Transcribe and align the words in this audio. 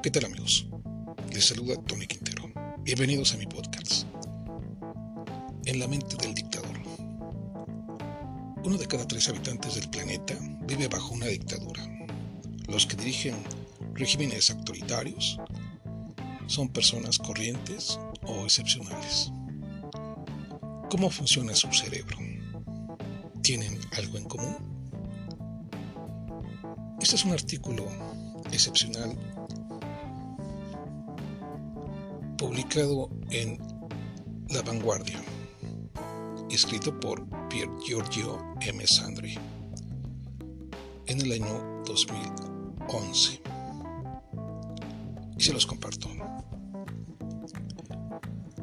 ¿Qué 0.00 0.12
tal 0.12 0.26
amigos? 0.26 0.68
Les 1.32 1.48
saluda 1.48 1.74
Tony 1.82 2.06
Quintero. 2.06 2.44
Bienvenidos 2.82 3.34
a 3.34 3.36
mi 3.36 3.46
podcast. 3.46 4.04
En 5.66 5.80
la 5.80 5.88
mente 5.88 6.14
del 6.16 6.34
dictador. 6.34 6.78
Uno 8.62 8.78
de 8.78 8.86
cada 8.86 9.08
tres 9.08 9.28
habitantes 9.28 9.74
del 9.74 9.90
planeta 9.90 10.34
vive 10.68 10.86
bajo 10.86 11.14
una 11.14 11.26
dictadura. 11.26 11.82
Los 12.68 12.86
que 12.86 12.94
dirigen 12.94 13.34
regímenes 13.94 14.50
autoritarios 14.50 15.40
son 16.46 16.68
personas 16.68 17.18
corrientes 17.18 17.98
o 18.22 18.44
excepcionales. 18.44 19.32
¿Cómo 20.90 21.10
funciona 21.10 21.56
su 21.56 21.72
cerebro? 21.72 22.18
¿Tienen 23.42 23.80
algo 23.96 24.16
en 24.16 24.24
común? 24.24 24.56
Este 27.00 27.16
es 27.16 27.24
un 27.24 27.32
artículo 27.32 27.84
excepcional 28.52 29.18
publicado 32.78 33.10
en 33.30 33.58
La 34.50 34.62
Vanguardia, 34.62 35.20
escrito 36.48 36.98
por 37.00 37.26
Pier 37.48 37.68
Giorgio 37.84 38.38
M. 38.60 38.86
Sandri 38.86 39.36
en 41.06 41.20
el 41.20 41.32
año 41.32 41.82
2011. 41.86 43.42
Y 45.36 45.42
se 45.42 45.52
los 45.52 45.66
comparto. 45.66 46.08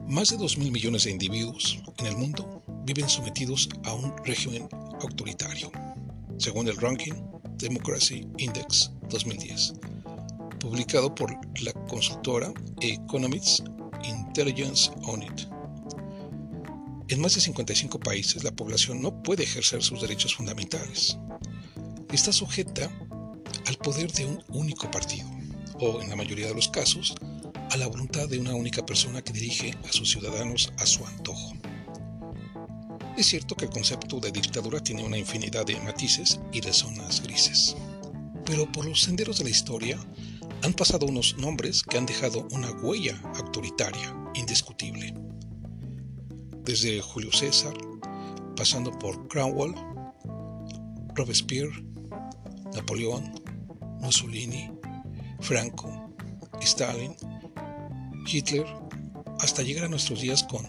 Más 0.07 0.29
de 0.29 0.37
2.000 0.37 0.71
millones 0.71 1.03
de 1.03 1.11
individuos 1.11 1.81
en 1.97 2.05
el 2.05 2.15
mundo 2.15 2.63
viven 2.85 3.09
sometidos 3.09 3.67
a 3.83 3.93
un 3.93 4.15
régimen 4.23 4.69
autoritario, 5.01 5.71
según 6.37 6.69
el 6.69 6.77
ranking 6.77 7.13
Democracy 7.57 8.25
Index 8.37 8.91
2010 9.09 9.73
publicado 10.65 11.13
por 11.13 11.31
la 11.61 11.71
consultora 11.87 12.51
Economics 12.81 13.63
Intelligence 14.37 14.91
On 15.03 15.23
It. 15.23 15.47
En 17.07 17.21
más 17.21 17.35
de 17.35 17.39
55 17.39 18.01
países 18.01 18.43
la 18.43 18.51
población 18.51 19.01
no 19.01 19.23
puede 19.23 19.43
ejercer 19.43 19.81
sus 19.81 20.01
derechos 20.01 20.35
fundamentales. 20.35 21.17
Está 22.11 22.33
sujeta 22.33 22.91
al 23.65 23.77
poder 23.77 24.11
de 24.11 24.25
un 24.25 24.43
único 24.49 24.91
partido, 24.91 25.25
o 25.79 26.01
en 26.01 26.09
la 26.09 26.17
mayoría 26.17 26.47
de 26.47 26.53
los 26.53 26.67
casos, 26.67 27.15
a 27.71 27.77
la 27.77 27.87
voluntad 27.87 28.27
de 28.27 28.37
una 28.37 28.53
única 28.53 28.85
persona 28.85 29.21
que 29.21 29.31
dirige 29.31 29.73
a 29.87 29.93
sus 29.93 30.11
ciudadanos 30.11 30.73
a 30.79 30.85
su 30.85 31.05
antojo. 31.07 31.53
Es 33.17 33.27
cierto 33.27 33.55
que 33.55 33.63
el 33.63 33.71
concepto 33.71 34.19
de 34.19 34.33
dictadura 34.33 34.81
tiene 34.81 35.05
una 35.05 35.17
infinidad 35.17 35.65
de 35.65 35.79
matices 35.79 36.41
y 36.51 36.59
de 36.59 36.73
zonas 36.73 37.23
grises, 37.23 37.77
pero 38.45 38.69
por 38.69 38.85
los 38.85 38.99
senderos 38.99 39.37
de 39.37 39.45
la 39.45 39.51
historia 39.51 39.97
han 40.61 40.73
pasado 40.73 41.05
unos 41.05 41.37
nombres 41.37 41.83
que 41.83 41.97
han 41.97 42.05
dejado 42.05 42.45
una 42.51 42.69
huella 42.71 43.17
autoritaria 43.35 44.24
indiscutible. 44.35 45.13
Desde 46.63 47.01
Julio 47.01 47.31
César, 47.31 47.73
pasando 48.55 48.91
por 48.99 49.27
Cromwell, 49.27 49.75
Robespierre, 51.15 51.83
Napoleón, 52.73 53.31
Mussolini, 54.01 54.69
Franco, 55.41 56.11
Stalin, 56.61 57.15
Hitler, 58.27 58.65
hasta 59.39 59.61
llegar 59.61 59.85
a 59.85 59.89
nuestros 59.89 60.21
días 60.21 60.43
con 60.43 60.65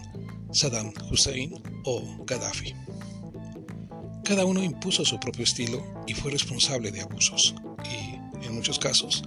Saddam 0.52 0.92
Hussein 1.10 1.54
o 1.84 2.24
Gaddafi. 2.24 2.74
Cada 4.24 4.44
uno 4.44 4.62
impuso 4.62 5.04
su 5.04 5.18
propio 5.20 5.44
estilo 5.44 5.84
y 6.06 6.14
fue 6.14 6.32
responsable 6.32 6.90
de 6.90 7.00
abusos 7.00 7.54
y, 7.84 8.44
en 8.44 8.54
muchos 8.54 8.78
casos, 8.78 9.22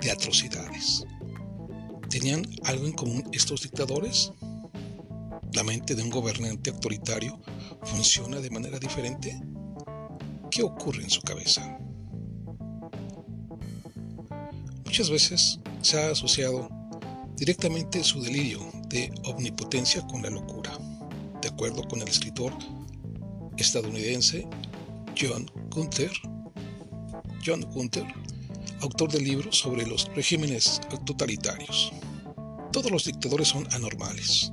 de 0.00 0.10
atrocidades. 0.10 1.06
¿Tenían 2.12 2.44
algo 2.64 2.84
en 2.84 2.92
común 2.92 3.24
estos 3.32 3.62
dictadores? 3.62 4.32
¿La 5.54 5.64
mente 5.64 5.94
de 5.94 6.02
un 6.02 6.10
gobernante 6.10 6.68
autoritario 6.68 7.40
funciona 7.84 8.38
de 8.38 8.50
manera 8.50 8.78
diferente? 8.78 9.40
¿Qué 10.50 10.62
ocurre 10.62 11.04
en 11.04 11.08
su 11.08 11.22
cabeza? 11.22 11.78
Muchas 14.84 15.08
veces 15.08 15.58
se 15.80 15.98
ha 15.98 16.10
asociado 16.10 16.68
directamente 17.34 18.04
su 18.04 18.20
delirio 18.20 18.60
de 18.90 19.10
omnipotencia 19.24 20.06
con 20.06 20.20
la 20.20 20.28
locura, 20.28 20.78
de 21.40 21.48
acuerdo 21.48 21.82
con 21.84 22.02
el 22.02 22.08
escritor 22.08 22.52
estadounidense 23.56 24.46
John 25.18 25.50
Gunther. 25.70 26.12
John 27.42 27.62
Gunther 27.72 28.04
autor 28.80 29.10
del 29.10 29.24
libro 29.24 29.52
sobre 29.52 29.86
los 29.86 30.10
regímenes 30.14 30.80
totalitarios. 31.06 31.92
Todos 32.72 32.90
los 32.90 33.04
dictadores 33.04 33.48
son 33.48 33.66
anormales. 33.72 34.52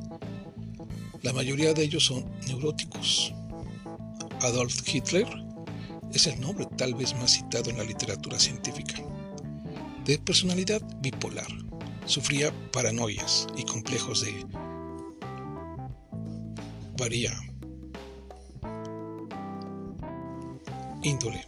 La 1.22 1.34
mayoría 1.34 1.74
de 1.74 1.84
ellos 1.84 2.06
son 2.06 2.26
neuróticos. 2.48 3.34
Adolf 4.42 4.88
Hitler 4.88 5.28
es 6.14 6.28
el 6.28 6.40
nombre 6.40 6.68
tal 6.78 6.96
vez 6.96 7.14
más 7.16 7.32
citado 7.32 7.70
en 7.70 7.78
la 7.78 7.84
literatura 7.84 8.40
científica. 8.40 8.96
De 10.06 10.18
personalidad 10.18 10.82
bipolar, 11.02 11.48
sufría 12.06 12.52
paranoias 12.72 13.48
y 13.56 13.64
complejos 13.64 14.22
de 14.22 14.46
varía 16.98 17.32
índole 21.04 21.46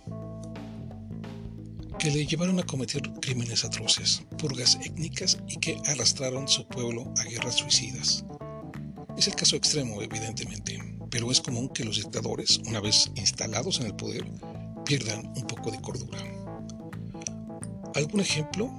que 2.02 2.10
le 2.10 2.26
llevaron 2.26 2.60
a 2.60 2.64
cometer 2.64 3.00
crímenes 3.22 3.64
atroces, 3.64 4.24
purgas 4.40 4.76
étnicas 4.84 5.38
y 5.48 5.58
que 5.58 5.78
arrastraron 5.86 6.48
su 6.48 6.68
pueblo 6.68 7.14
a 7.20 7.24
guerras 7.26 7.58
suicidas. 7.58 8.26
Es 9.16 9.28
el 9.28 9.36
caso 9.36 9.56
extremo, 9.56 10.02
evidentemente, 10.02 10.80
pero 11.12 11.32
es 11.32 11.40
común 11.40 11.70
que 11.70 11.86
los 11.86 11.98
dictadores, 11.98 12.58
una 12.66 12.80
vez 12.80 13.12
instalados 13.14 13.80
en 13.82 13.86
el 13.86 13.96
poder, 13.96 14.26
pierdan 14.84 15.28
un 15.36 15.46
poco 15.46 15.70
de 15.70 15.80
cordura. 15.80 16.18
¿Algún 17.94 18.22
ejemplo? 18.22 18.74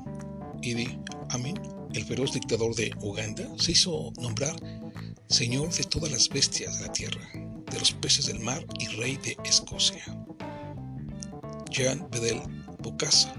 Idi 0.60 0.98
Amin, 1.30 1.60
el 1.94 2.04
feroz 2.04 2.32
dictador 2.32 2.74
de 2.74 2.90
Uganda, 3.02 3.48
se 3.56 3.70
hizo 3.70 4.12
nombrar 4.20 4.56
señor 5.28 5.72
de 5.72 5.84
todas 5.84 6.10
las 6.10 6.28
bestias 6.28 6.76
de 6.80 6.86
la 6.88 6.92
tierra, 6.92 7.22
de 7.70 7.78
los 7.78 7.92
peces 7.92 8.26
del 8.26 8.40
mar 8.40 8.66
y 8.80 8.88
rey 8.96 9.16
de 9.18 9.36
Escocia. 9.44 10.02
Jean 11.70 12.06
Bedel 12.10 12.42
Bokassa. 12.82 13.32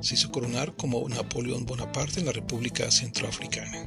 Se 0.00 0.14
hizo 0.14 0.30
coronar 0.30 0.76
como 0.76 1.08
Napoleón 1.08 1.64
Bonaparte 1.64 2.20
en 2.20 2.26
la 2.26 2.32
República 2.32 2.90
Centroafricana. 2.90 3.86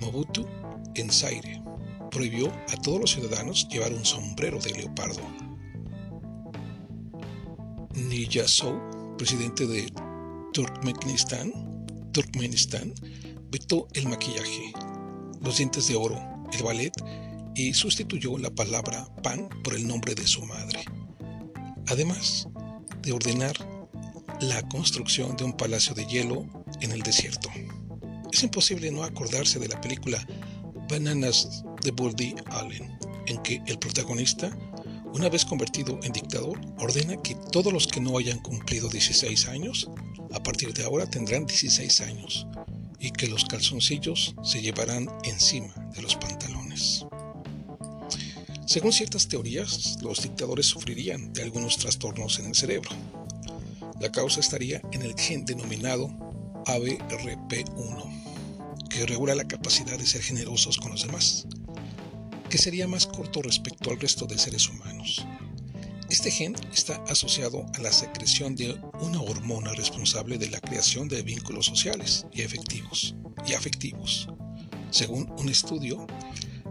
Mobutu, 0.00 0.46
en 0.94 1.10
Zaire, 1.10 1.62
prohibió 2.10 2.52
a 2.68 2.76
todos 2.82 3.00
los 3.00 3.10
ciudadanos 3.10 3.68
llevar 3.68 3.92
un 3.92 4.04
sombrero 4.04 4.58
de 4.60 4.70
leopardo. 4.70 5.20
Niyazov, 7.94 9.16
presidente 9.16 9.66
de 9.66 9.92
Turkmenistán, 10.52 11.52
Turkmenistán, 12.12 12.92
vetó 13.50 13.88
el 13.94 14.08
maquillaje, 14.08 14.72
los 15.40 15.56
dientes 15.56 15.88
de 15.88 15.96
oro, 15.96 16.18
el 16.52 16.62
ballet 16.62 16.92
y 17.54 17.72
sustituyó 17.72 18.36
la 18.38 18.50
palabra 18.50 19.08
pan 19.22 19.48
por 19.64 19.74
el 19.74 19.86
nombre 19.88 20.14
de 20.14 20.26
su 20.26 20.44
madre. 20.44 20.84
Además 21.88 22.48
de 23.02 23.12
ordenar 23.12 23.56
la 24.40 24.62
construcción 24.68 25.36
de 25.36 25.44
un 25.44 25.56
palacio 25.56 25.94
de 25.94 26.06
hielo 26.06 26.46
en 26.80 26.92
el 26.92 27.02
desierto. 27.02 27.48
Es 28.32 28.42
imposible 28.42 28.90
no 28.90 29.02
acordarse 29.02 29.58
de 29.58 29.68
la 29.68 29.80
película 29.80 30.26
Bananas 30.90 31.64
de 31.82 31.90
Woody 31.90 32.34
Allen, 32.50 32.98
en 33.26 33.42
que 33.42 33.62
el 33.66 33.78
protagonista, 33.78 34.56
una 35.14 35.28
vez 35.28 35.44
convertido 35.44 35.98
en 36.02 36.12
dictador, 36.12 36.60
ordena 36.78 37.20
que 37.22 37.34
todos 37.50 37.72
los 37.72 37.86
que 37.86 38.00
no 38.00 38.18
hayan 38.18 38.38
cumplido 38.40 38.88
16 38.88 39.48
años, 39.48 39.90
a 40.32 40.42
partir 40.42 40.72
de 40.74 40.84
ahora 40.84 41.08
tendrán 41.08 41.46
16 41.46 42.00
años, 42.02 42.46
y 43.00 43.10
que 43.10 43.28
los 43.28 43.44
calzoncillos 43.46 44.34
se 44.42 44.60
llevarán 44.60 45.08
encima 45.24 45.72
de 45.94 46.02
los 46.02 46.16
pantalones. 46.16 47.06
Según 48.66 48.92
ciertas 48.92 49.28
teorías, 49.28 49.96
los 50.02 50.22
dictadores 50.22 50.66
sufrirían 50.66 51.32
de 51.32 51.42
algunos 51.42 51.78
trastornos 51.78 52.38
en 52.40 52.46
el 52.46 52.54
cerebro, 52.54 52.90
la 54.00 54.12
causa 54.12 54.40
estaría 54.40 54.80
en 54.92 55.02
el 55.02 55.18
gen 55.18 55.44
denominado 55.44 56.08
ABRP1, 56.66 58.88
que 58.88 59.06
regula 59.06 59.34
la 59.34 59.48
capacidad 59.48 59.98
de 59.98 60.06
ser 60.06 60.22
generosos 60.22 60.78
con 60.78 60.90
los 60.90 61.06
demás, 61.06 61.46
que 62.50 62.58
sería 62.58 62.86
más 62.86 63.06
corto 63.06 63.42
respecto 63.42 63.90
al 63.90 64.00
resto 64.00 64.26
de 64.26 64.38
seres 64.38 64.68
humanos. 64.68 65.26
Este 66.08 66.30
gen 66.30 66.54
está 66.72 67.02
asociado 67.08 67.66
a 67.74 67.80
la 67.80 67.90
secreción 67.90 68.54
de 68.54 68.78
una 69.00 69.20
hormona 69.20 69.72
responsable 69.72 70.38
de 70.38 70.50
la 70.50 70.60
creación 70.60 71.08
de 71.08 71.22
vínculos 71.22 71.66
sociales 71.66 72.26
y 72.32 72.42
efectivos 72.42 73.16
y 73.46 73.54
afectivos. 73.54 74.28
Según 74.90 75.28
un 75.38 75.48
estudio, 75.48 76.06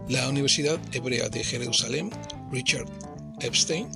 la 0.08 0.28
Universidad 0.28 0.80
Hebrea 0.94 1.28
de 1.28 1.44
Jerusalén, 1.44 2.10
Richard 2.50 2.88
Epstein, 3.40 3.88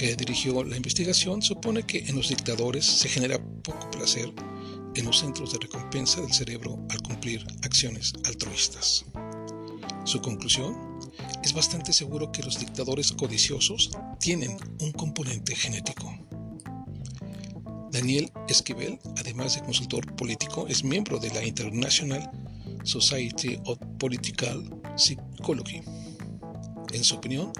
que 0.00 0.16
dirigió 0.16 0.64
la 0.64 0.78
investigación 0.78 1.42
supone 1.42 1.82
que 1.82 1.98
en 1.98 2.16
los 2.16 2.30
dictadores 2.30 2.86
se 2.86 3.06
genera 3.06 3.38
poco 3.62 3.90
placer 3.90 4.32
en 4.94 5.04
los 5.04 5.18
centros 5.18 5.52
de 5.52 5.58
recompensa 5.58 6.22
del 6.22 6.32
cerebro 6.32 6.78
al 6.88 7.02
cumplir 7.02 7.46
acciones 7.64 8.14
altruistas. 8.24 9.04
Su 10.04 10.22
conclusión 10.22 10.74
es 11.44 11.52
bastante 11.52 11.92
seguro 11.92 12.32
que 12.32 12.42
los 12.42 12.58
dictadores 12.58 13.12
codiciosos 13.12 13.90
tienen 14.18 14.56
un 14.80 14.90
componente 14.92 15.54
genético. 15.54 16.10
Daniel 17.92 18.32
Esquivel, 18.48 18.98
además 19.18 19.54
de 19.54 19.60
consultor 19.60 20.16
político, 20.16 20.66
es 20.66 20.82
miembro 20.82 21.18
de 21.18 21.28
la 21.28 21.44
International 21.44 22.30
Society 22.84 23.60
of 23.66 23.78
Political 23.98 24.64
Psychology. 24.96 25.82
En 26.94 27.04
su 27.04 27.16
opinión, 27.16 27.52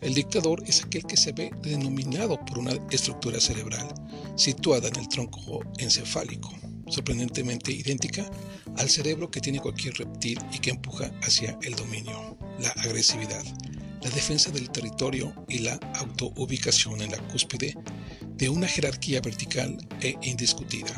el 0.00 0.14
dictador 0.14 0.62
es 0.66 0.82
aquel 0.82 1.04
que 1.04 1.16
se 1.16 1.32
ve 1.32 1.50
denominado 1.62 2.42
por 2.44 2.58
una 2.58 2.72
estructura 2.90 3.38
cerebral 3.40 3.88
situada 4.34 4.88
en 4.88 4.96
el 4.96 5.08
tronco 5.08 5.60
encefálico, 5.78 6.52
sorprendentemente 6.88 7.70
idéntica 7.70 8.28
al 8.78 8.88
cerebro 8.88 9.30
que 9.30 9.40
tiene 9.40 9.60
cualquier 9.60 9.94
reptil 9.94 10.38
y 10.52 10.58
que 10.58 10.70
empuja 10.70 11.12
hacia 11.22 11.58
el 11.62 11.74
dominio, 11.74 12.38
la 12.58 12.70
agresividad, 12.70 13.44
la 14.02 14.10
defensa 14.10 14.50
del 14.50 14.70
territorio 14.70 15.34
y 15.48 15.58
la 15.58 15.74
autoubicación 15.96 17.02
en 17.02 17.10
la 17.10 17.18
cúspide 17.28 17.76
de 18.36 18.48
una 18.48 18.66
jerarquía 18.66 19.20
vertical 19.20 19.76
e 20.00 20.16
indiscutida. 20.22 20.94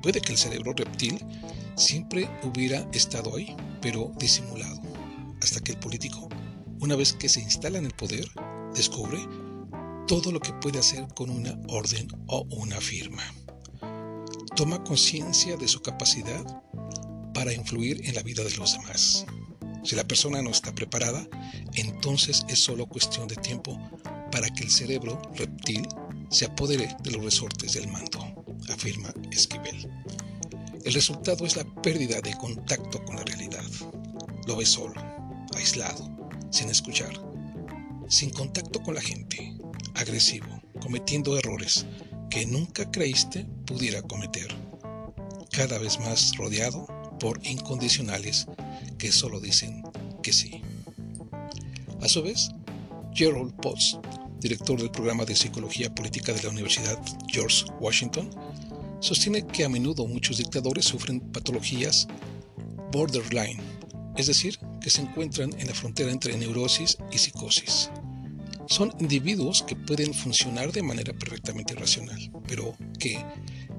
Puede 0.00 0.20
que 0.20 0.32
el 0.32 0.38
cerebro 0.38 0.72
reptil 0.74 1.18
siempre 1.74 2.28
hubiera 2.44 2.88
estado 2.92 3.36
ahí, 3.36 3.56
pero 3.80 4.12
disimulado, 4.18 4.80
hasta 5.40 5.60
que 5.60 5.72
el 5.72 5.78
político 5.78 6.28
una 6.82 6.96
vez 6.96 7.12
que 7.12 7.28
se 7.28 7.40
instala 7.40 7.78
en 7.78 7.86
el 7.86 7.92
poder, 7.92 8.28
descubre 8.74 9.20
todo 10.08 10.32
lo 10.32 10.40
que 10.40 10.52
puede 10.54 10.80
hacer 10.80 11.06
con 11.14 11.30
una 11.30 11.56
orden 11.68 12.08
o 12.26 12.44
una 12.50 12.80
firma. 12.80 13.22
Toma 14.56 14.82
conciencia 14.82 15.56
de 15.56 15.68
su 15.68 15.80
capacidad 15.80 16.44
para 17.34 17.52
influir 17.52 18.04
en 18.04 18.16
la 18.16 18.22
vida 18.24 18.42
de 18.42 18.56
los 18.56 18.72
demás. 18.72 19.24
Si 19.84 19.94
la 19.94 20.08
persona 20.08 20.42
no 20.42 20.50
está 20.50 20.74
preparada, 20.74 21.24
entonces 21.74 22.44
es 22.48 22.58
solo 22.58 22.86
cuestión 22.86 23.28
de 23.28 23.36
tiempo 23.36 23.78
para 24.32 24.50
que 24.50 24.64
el 24.64 24.70
cerebro 24.70 25.22
reptil 25.36 25.86
se 26.30 26.46
apodere 26.46 26.96
de 27.04 27.10
los 27.12 27.24
resortes 27.24 27.74
del 27.74 27.86
mando, 27.86 28.44
afirma 28.72 29.14
Esquivel. 29.30 29.88
El 30.84 30.92
resultado 30.92 31.46
es 31.46 31.54
la 31.54 31.64
pérdida 31.80 32.20
de 32.20 32.36
contacto 32.38 33.04
con 33.04 33.14
la 33.14 33.22
realidad. 33.22 33.62
Lo 34.48 34.56
ve 34.56 34.66
solo, 34.66 35.00
aislado, 35.54 36.11
sin 36.52 36.68
escuchar, 36.68 37.12
sin 38.08 38.30
contacto 38.30 38.80
con 38.82 38.94
la 38.94 39.00
gente, 39.00 39.56
agresivo, 39.94 40.62
cometiendo 40.80 41.36
errores 41.36 41.86
que 42.30 42.46
nunca 42.46 42.90
creíste 42.90 43.46
pudiera 43.66 44.02
cometer, 44.02 44.48
cada 45.50 45.78
vez 45.78 45.98
más 45.98 46.36
rodeado 46.36 46.86
por 47.18 47.40
incondicionales 47.46 48.46
que 48.98 49.10
solo 49.10 49.40
dicen 49.40 49.82
que 50.22 50.32
sí. 50.32 50.62
A 52.00 52.08
su 52.08 52.22
vez, 52.22 52.50
Gerald 53.14 53.54
Potts, 53.56 53.98
director 54.40 54.78
del 54.78 54.90
programa 54.90 55.24
de 55.24 55.36
Psicología 55.36 55.94
Política 55.94 56.32
de 56.32 56.42
la 56.42 56.50
Universidad 56.50 56.98
George 57.28 57.64
Washington, 57.80 58.30
sostiene 59.00 59.46
que 59.46 59.64
a 59.64 59.68
menudo 59.68 60.06
muchos 60.06 60.38
dictadores 60.38 60.84
sufren 60.84 61.20
patologías 61.20 62.06
borderline, 62.90 63.60
es 64.16 64.26
decir, 64.26 64.58
que 64.82 64.90
se 64.90 65.02
encuentran 65.02 65.52
en 65.58 65.66
la 65.66 65.74
frontera 65.74 66.10
entre 66.10 66.36
neurosis 66.36 66.98
y 67.10 67.18
psicosis. 67.18 67.90
Son 68.66 68.92
individuos 69.00 69.62
que 69.62 69.76
pueden 69.76 70.14
funcionar 70.14 70.72
de 70.72 70.82
manera 70.82 71.12
perfectamente 71.12 71.74
racional, 71.74 72.30
pero 72.46 72.76
que 72.98 73.24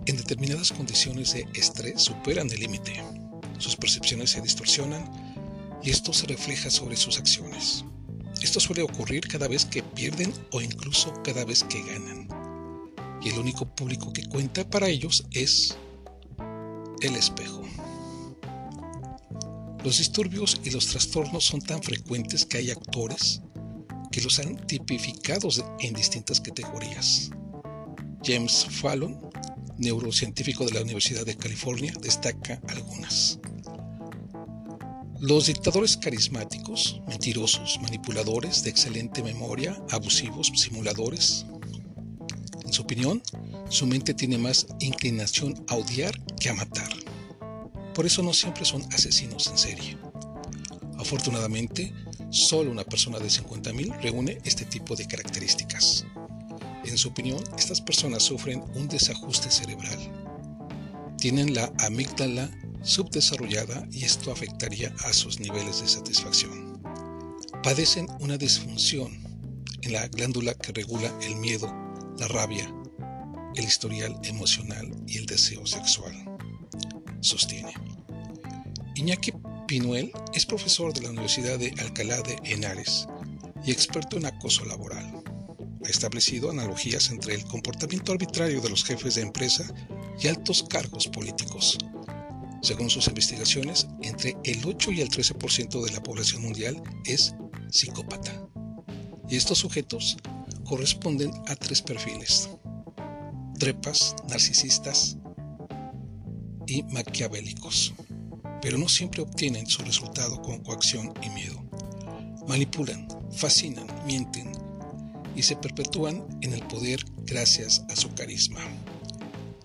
en 0.05 0.17
determinadas 0.17 0.71
condiciones 0.71 1.33
de 1.33 1.47
estrés 1.53 2.01
superan 2.01 2.49
el 2.51 2.59
límite. 2.59 3.01
Sus 3.57 3.75
percepciones 3.75 4.31
se 4.31 4.41
distorsionan 4.41 5.09
y 5.81 5.89
esto 5.89 6.13
se 6.13 6.27
refleja 6.27 6.69
sobre 6.69 6.97
sus 6.97 7.17
acciones. 7.17 7.85
Esto 8.41 8.59
suele 8.59 8.81
ocurrir 8.81 9.27
cada 9.27 9.47
vez 9.47 9.65
que 9.65 9.83
pierden 9.83 10.33
o 10.51 10.61
incluso 10.61 11.13
cada 11.23 11.45
vez 11.45 11.63
que 11.63 11.81
ganan. 11.83 12.27
Y 13.21 13.29
el 13.29 13.39
único 13.39 13.65
público 13.65 14.11
que 14.11 14.25
cuenta 14.25 14.69
para 14.69 14.89
ellos 14.89 15.25
es 15.31 15.77
el 17.01 17.15
espejo. 17.15 17.63
Los 19.83 19.97
disturbios 19.97 20.61
y 20.63 20.69
los 20.69 20.87
trastornos 20.87 21.43
son 21.43 21.61
tan 21.61 21.83
frecuentes 21.83 22.45
que 22.45 22.57
hay 22.57 22.71
actores 22.71 23.41
que 24.11 24.21
los 24.21 24.39
han 24.39 24.55
tipificado 24.65 25.49
en 25.79 25.93
distintas 25.93 26.39
categorías. 26.39 27.31
James 28.23 28.65
Fallon, 28.69 29.19
neurocientífico 29.77 30.65
de 30.65 30.71
la 30.71 30.81
Universidad 30.81 31.25
de 31.25 31.35
California, 31.35 31.93
destaca 31.99 32.61
algunas. 32.69 33.39
Los 35.19 35.47
dictadores 35.47 35.97
carismáticos, 35.97 37.01
mentirosos, 37.07 37.79
manipuladores, 37.81 38.63
de 38.63 38.69
excelente 38.69 39.21
memoria, 39.21 39.81
abusivos, 39.89 40.51
simuladores. 40.55 41.45
En 42.63 42.71
su 42.71 42.83
opinión, 42.83 43.21
su 43.67 43.85
mente 43.85 44.13
tiene 44.13 44.37
más 44.37 44.65
inclinación 44.79 45.65
a 45.67 45.75
odiar 45.75 46.17
que 46.39 46.49
a 46.49 46.53
matar. 46.53 47.02
Por 47.93 48.07
eso 48.07 48.23
no 48.23 48.33
siempre 48.33 48.65
son 48.65 48.81
asesinos 48.91 49.47
en 49.47 49.57
serie. 49.57 49.97
Afortunadamente, 50.97 51.93
solo 52.31 52.71
una 52.71 52.83
persona 52.83 53.19
de 53.19 53.27
50.000 53.27 54.01
reúne 54.01 54.39
este 54.45 54.65
tipo 54.65 54.95
de 54.95 55.05
características. 55.05 56.05
En 56.85 56.97
su 56.97 57.09
opinión, 57.09 57.43
estas 57.57 57.81
personas 57.81 58.23
sufren 58.23 58.63
un 58.73 58.87
desajuste 58.87 59.51
cerebral. 59.51 59.99
Tienen 61.17 61.53
la 61.53 61.71
amígdala 61.79 62.49
subdesarrollada 62.81 63.87
y 63.91 64.03
esto 64.03 64.31
afectaría 64.31 64.93
a 65.05 65.13
sus 65.13 65.39
niveles 65.39 65.81
de 65.81 65.87
satisfacción. 65.87 66.81
Padecen 67.61 68.07
una 68.19 68.37
disfunción 68.37 69.23
en 69.83 69.93
la 69.93 70.07
glándula 70.07 70.55
que 70.55 70.71
regula 70.71 71.13
el 71.21 71.35
miedo, 71.35 71.67
la 72.17 72.27
rabia, 72.27 72.73
el 73.55 73.63
historial 73.63 74.19
emocional 74.23 74.89
y 75.07 75.17
el 75.17 75.27
deseo 75.27 75.65
sexual 75.65 76.32
sostiene. 77.23 77.73
Iñaki 78.95 79.33
Pinuel 79.67 80.11
es 80.33 80.45
profesor 80.45 80.93
de 80.93 81.01
la 81.01 81.09
Universidad 81.09 81.57
de 81.57 81.73
Alcalá 81.79 82.21
de 82.21 82.37
Henares 82.43 83.07
y 83.65 83.71
experto 83.71 84.17
en 84.17 84.25
acoso 84.25 84.65
laboral. 84.65 85.23
Ha 85.83 85.89
establecido 85.89 86.51
analogías 86.51 87.09
entre 87.09 87.35
el 87.35 87.43
comportamiento 87.45 88.11
arbitrario 88.11 88.61
de 88.61 88.69
los 88.69 88.83
jefes 88.83 89.15
de 89.15 89.21
empresa 89.21 89.65
y 90.21 90.27
altos 90.27 90.63
cargos 90.69 91.07
políticos. 91.07 91.77
Según 92.61 92.89
sus 92.89 93.07
investigaciones, 93.07 93.87
entre 94.01 94.37
el 94.43 94.61
8 94.63 94.91
y 94.91 95.01
el 95.01 95.09
13% 95.09 95.83
de 95.83 95.91
la 95.91 96.03
población 96.03 96.43
mundial 96.43 96.81
es 97.05 97.35
psicópata. 97.69 98.47
Y 99.29 99.35
estos 99.35 99.57
sujetos 99.57 100.17
corresponden 100.65 101.31
a 101.47 101.55
tres 101.55 101.81
perfiles. 101.81 102.49
Trepas, 103.59 104.15
narcisistas 104.29 105.17
y 106.67 106.83
maquiavélicos, 106.83 107.93
pero 108.61 108.77
no 108.77 108.87
siempre 108.87 109.21
obtienen 109.21 109.67
su 109.67 109.81
resultado 109.83 110.41
con 110.41 110.63
coacción 110.63 111.13
y 111.21 111.29
miedo. 111.29 111.63
Manipulan, 112.47 113.07
fascinan, 113.31 113.87
mienten 114.05 114.51
y 115.35 115.43
se 115.43 115.55
perpetúan 115.55 116.25
en 116.41 116.53
el 116.53 116.65
poder 116.67 117.03
gracias 117.25 117.83
a 117.89 117.95
su 117.95 118.13
carisma. 118.13 118.61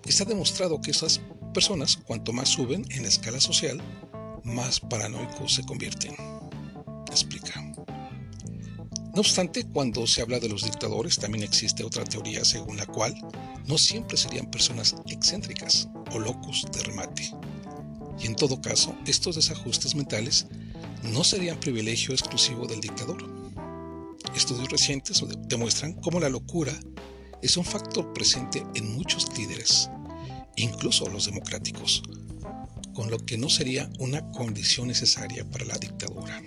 Está 0.05 0.25
demostrado 0.25 0.81
que 0.81 0.91
esas 0.91 1.21
personas, 1.53 1.97
cuanto 1.97 2.33
más 2.33 2.49
suben 2.49 2.85
en 2.89 3.03
la 3.03 3.09
escala 3.09 3.39
social, 3.39 3.81
más 4.43 4.79
paranoicos 4.79 5.53
se 5.53 5.63
convierten. 5.63 6.15
Explica. 7.07 7.61
No 9.13 9.21
obstante, 9.21 9.65
cuando 9.65 10.05
se 10.07 10.21
habla 10.21 10.39
de 10.39 10.49
los 10.49 10.63
dictadores, 10.63 11.17
también 11.17 11.43
existe 11.43 11.83
otra 11.83 12.05
teoría 12.05 12.45
según 12.45 12.77
la 12.77 12.85
cual 12.85 13.13
no 13.67 13.77
siempre 13.77 14.17
serían 14.17 14.49
personas 14.49 14.95
excéntricas 15.07 15.89
o 16.11 16.19
locos 16.19 16.65
de 16.71 16.83
remate. 16.83 17.31
Y 18.19 18.27
en 18.27 18.35
todo 18.35 18.61
caso, 18.61 18.95
estos 19.05 19.35
desajustes 19.35 19.95
mentales 19.95 20.47
no 21.03 21.23
serían 21.23 21.59
privilegio 21.59 22.13
exclusivo 22.13 22.67
del 22.67 22.81
dictador. 22.81 23.23
Estudios 24.35 24.69
recientes 24.69 25.23
demuestran 25.47 25.93
cómo 25.93 26.19
la 26.19 26.29
locura 26.29 26.77
es 27.41 27.55
un 27.57 27.65
factor 27.65 28.11
presente 28.13 28.65
en 28.75 28.95
muchos 28.95 29.37
líderes, 29.37 29.89
incluso 30.57 31.07
los 31.07 31.25
democráticos, 31.25 32.03
con 32.93 33.09
lo 33.09 33.17
que 33.17 33.37
no 33.37 33.49
sería 33.49 33.89
una 33.99 34.27
condición 34.29 34.87
necesaria 34.87 35.49
para 35.49 35.65
la 35.65 35.77
dictadura. 35.77 36.41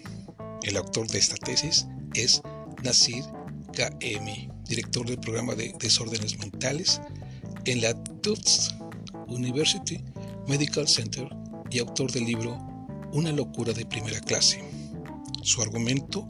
El 0.63 0.77
autor 0.77 1.09
de 1.09 1.19
esta 1.19 1.37
tesis 1.37 1.87
es 2.15 2.43
Nasir 2.83 3.25
K.M., 3.73 4.51
director 4.69 5.07
del 5.07 5.19
programa 5.19 5.55
de 5.55 5.75
desórdenes 5.79 6.39
mentales 6.39 7.01
en 7.65 7.81
la 7.81 7.95
Tufts 8.05 8.75
University 9.33 10.03
Medical 10.47 10.89
Center 10.89 11.29
y 11.71 11.79
autor 11.79 12.13
del 12.13 12.25
libro 12.25 12.59
Una 13.13 13.33
locura 13.33 13.73
de 13.73 13.87
primera 13.87 14.21
clase. 14.21 14.63
Su 15.43 15.63
argumento 15.63 16.27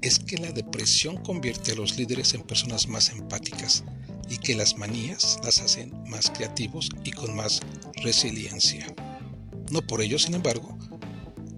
es 0.00 0.18
que 0.18 0.36
la 0.36 0.52
depresión 0.52 1.16
convierte 1.22 1.72
a 1.72 1.76
los 1.76 1.96
líderes 1.96 2.34
en 2.34 2.42
personas 2.42 2.88
más 2.88 3.08
empáticas, 3.10 3.84
y 4.28 4.38
que 4.38 4.54
las 4.54 4.76
manías 4.76 5.38
las 5.44 5.60
hacen 5.60 5.92
más 6.08 6.30
creativos 6.30 6.88
y 7.04 7.12
con 7.12 7.34
más 7.34 7.60
resiliencia. 8.02 8.86
No 9.70 9.82
por 9.82 10.00
ello, 10.00 10.18
sin 10.18 10.34
embargo, 10.34 10.76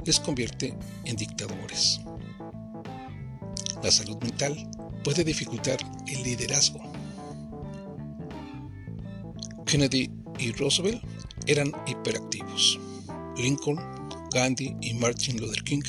les 0.04 0.21
convierte 0.21 0.75
en 1.04 1.16
dictadores. 1.16 2.00
La 3.83 3.90
salud 3.90 4.16
mental 4.23 4.71
puede 5.04 5.25
dificultar 5.25 5.78
el 6.06 6.23
liderazgo. 6.23 6.80
Kennedy 9.64 10.11
y 10.38 10.52
Roosevelt 10.52 11.02
eran 11.47 11.73
hiperactivos. 11.87 12.78
Lincoln, 13.37 13.78
Gandhi 14.33 14.76
y 14.81 14.95
Martin 14.95 15.40
Luther 15.40 15.62
King 15.62 15.83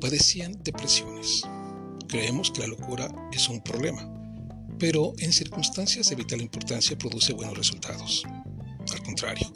padecían 0.00 0.62
depresiones. 0.62 1.42
Creemos 2.08 2.50
que 2.50 2.60
la 2.60 2.66
locura 2.66 3.08
es 3.32 3.48
un 3.48 3.62
problema, 3.62 4.08
pero 4.78 5.12
en 5.18 5.32
circunstancias 5.32 6.10
de 6.10 6.16
vital 6.16 6.40
importancia 6.40 6.98
produce 6.98 7.32
buenos 7.32 7.56
resultados. 7.56 8.24
Al 8.92 9.02
contrario, 9.02 9.52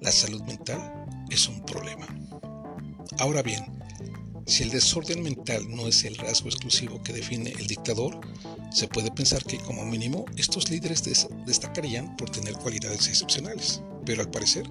la 0.00 0.10
salud 0.10 0.42
mental 0.42 1.26
es 1.30 1.48
un 1.48 1.64
problema. 1.64 2.06
Ahora 3.18 3.42
bien, 3.42 3.77
si 4.48 4.62
el 4.62 4.70
desorden 4.70 5.22
mental 5.22 5.66
no 5.68 5.86
es 5.86 6.04
el 6.04 6.16
rasgo 6.16 6.48
exclusivo 6.48 7.02
que 7.02 7.12
define 7.12 7.52
el 7.58 7.66
dictador, 7.66 8.18
se 8.72 8.88
puede 8.88 9.10
pensar 9.10 9.44
que 9.44 9.58
como 9.58 9.84
mínimo 9.84 10.24
estos 10.36 10.70
líderes 10.70 11.02
destacarían 11.46 12.16
por 12.16 12.30
tener 12.30 12.54
cualidades 12.54 13.08
excepcionales, 13.08 13.82
pero 14.06 14.22
al 14.22 14.30
parecer 14.30 14.64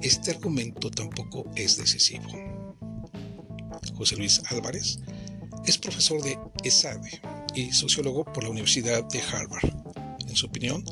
este 0.00 0.30
argumento 0.30 0.88
tampoco 0.90 1.44
es 1.56 1.76
decisivo. 1.76 2.28
José 3.96 4.16
Luis 4.16 4.40
Álvarez 4.50 5.00
es 5.66 5.76
profesor 5.76 6.22
de 6.22 6.38
ESADE 6.62 7.20
y 7.56 7.72
sociólogo 7.72 8.24
por 8.24 8.44
la 8.44 8.50
Universidad 8.50 9.04
de 9.08 9.20
Harvard. 9.20 9.68
En 10.28 10.36
su 10.36 10.46
opinión, 10.46 10.84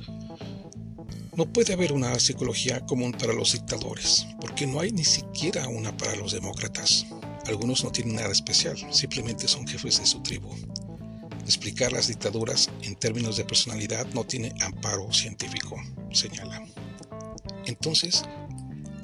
no 1.36 1.46
puede 1.52 1.74
haber 1.74 1.92
una 1.92 2.18
psicología 2.18 2.84
común 2.86 3.12
para 3.12 3.34
los 3.34 3.52
dictadores, 3.52 4.26
porque 4.40 4.66
no 4.66 4.80
hay 4.80 4.90
ni 4.90 5.04
siquiera 5.04 5.68
una 5.68 5.96
para 5.96 6.16
los 6.16 6.32
demócratas. 6.32 7.06
Algunos 7.46 7.84
no 7.84 7.92
tienen 7.92 8.16
nada 8.16 8.32
especial, 8.32 8.76
simplemente 8.92 9.46
son 9.46 9.66
jefes 9.66 10.00
de 10.00 10.06
su 10.06 10.20
tribu. 10.20 10.50
Explicar 11.44 11.92
las 11.92 12.08
dictaduras 12.08 12.68
en 12.82 12.96
términos 12.96 13.36
de 13.36 13.44
personalidad 13.44 14.04
no 14.14 14.24
tiene 14.24 14.52
amparo 14.60 15.12
científico, 15.12 15.76
señala. 16.10 16.66
Entonces, 17.66 18.24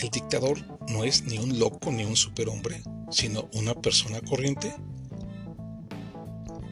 el 0.00 0.10
dictador 0.10 0.58
no 0.88 1.04
es 1.04 1.22
ni 1.22 1.38
un 1.38 1.60
loco 1.60 1.92
ni 1.92 2.04
un 2.04 2.16
superhombre, 2.16 2.82
sino 3.10 3.48
una 3.54 3.74
persona 3.74 4.20
corriente. 4.20 4.74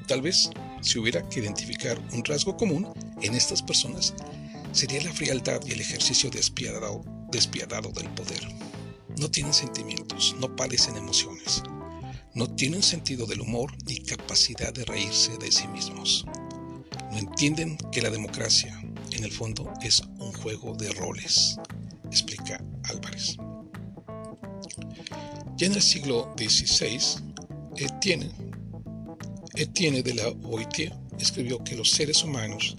Tal 0.08 0.22
vez, 0.22 0.50
si 0.80 0.98
hubiera 0.98 1.28
que 1.28 1.38
identificar 1.38 2.00
un 2.12 2.24
rasgo 2.24 2.56
común 2.56 2.92
en 3.22 3.34
estas 3.34 3.62
personas, 3.62 4.14
sería 4.72 5.04
la 5.04 5.12
frialdad 5.12 5.60
y 5.64 5.70
el 5.70 5.80
ejercicio 5.80 6.30
despiadado, 6.30 7.02
despiadado 7.30 7.90
del 7.90 8.08
poder. 8.10 8.69
No 9.20 9.30
tienen 9.30 9.52
sentimientos, 9.52 10.34
no 10.40 10.56
padecen 10.56 10.96
emociones, 10.96 11.62
no 12.32 12.46
tienen 12.54 12.82
sentido 12.82 13.26
del 13.26 13.42
humor 13.42 13.70
ni 13.86 13.98
capacidad 13.98 14.72
de 14.72 14.86
reírse 14.86 15.36
de 15.36 15.52
sí 15.52 15.68
mismos. 15.68 16.24
No 17.12 17.18
entienden 17.18 17.76
que 17.92 18.00
la 18.00 18.08
democracia, 18.08 18.82
en 19.10 19.22
el 19.22 19.30
fondo, 19.30 19.70
es 19.82 20.00
un 20.18 20.32
juego 20.32 20.74
de 20.74 20.90
roles, 20.94 21.58
explica 22.06 22.64
Álvarez. 22.84 23.36
Ya 25.58 25.66
en 25.66 25.74
el 25.74 25.82
siglo 25.82 26.34
XVI, 26.38 27.22
Etienne, 27.76 28.30
Etienne 29.54 30.02
de 30.02 30.14
la 30.14 30.30
Boitier 30.30 30.96
escribió 31.18 31.62
que 31.62 31.76
los 31.76 31.90
seres 31.90 32.24
humanos 32.24 32.74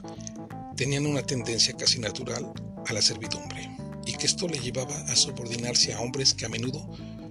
tenían 0.76 1.06
una 1.06 1.22
tendencia 1.22 1.78
casi 1.78 2.00
natural 2.00 2.52
a 2.88 2.94
la 2.94 3.02
servidumbre 3.04 3.71
y 4.06 4.14
que 4.14 4.28
esto 4.28 4.48
le 4.48 4.60
llevaba 4.60 4.96
a 4.96 5.16
subordinarse 5.16 5.94
a 5.94 6.00
hombres 6.00 6.34
que 6.34 6.46
a 6.46 6.50
menudo 6.50 6.90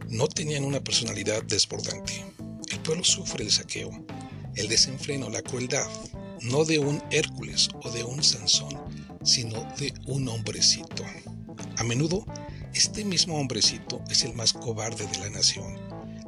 no 0.09 0.27
tenían 0.29 0.65
una 0.65 0.81
personalidad 0.81 1.43
desbordante. 1.45 2.25
El 2.71 2.81
pueblo 2.81 3.05
sufre 3.05 3.45
el 3.45 3.51
saqueo, 3.51 3.91
el 4.57 4.69
desenfreno, 4.69 5.31
la 5.31 5.43
crueldad, 5.43 5.89
no 6.43 6.65
de 6.65 6.79
un 6.79 7.03
Hércules 7.11 7.69
o 7.83 7.91
de 7.91 8.05
un 8.05 8.23
Sansón, 8.23 8.77
sino 9.23 9.63
de 9.79 9.93
un 10.07 10.29
hombrecito. 10.29 11.05
A 11.77 11.85
menudo, 11.85 12.25
este 12.75 13.05
mismo 13.05 13.39
hombrecito 13.39 14.03
es 14.11 14.25
el 14.25 14.35
más 14.35 14.53
cobarde 14.53 15.07
de 15.07 15.19
la 15.19 15.31
nación. 15.31 15.77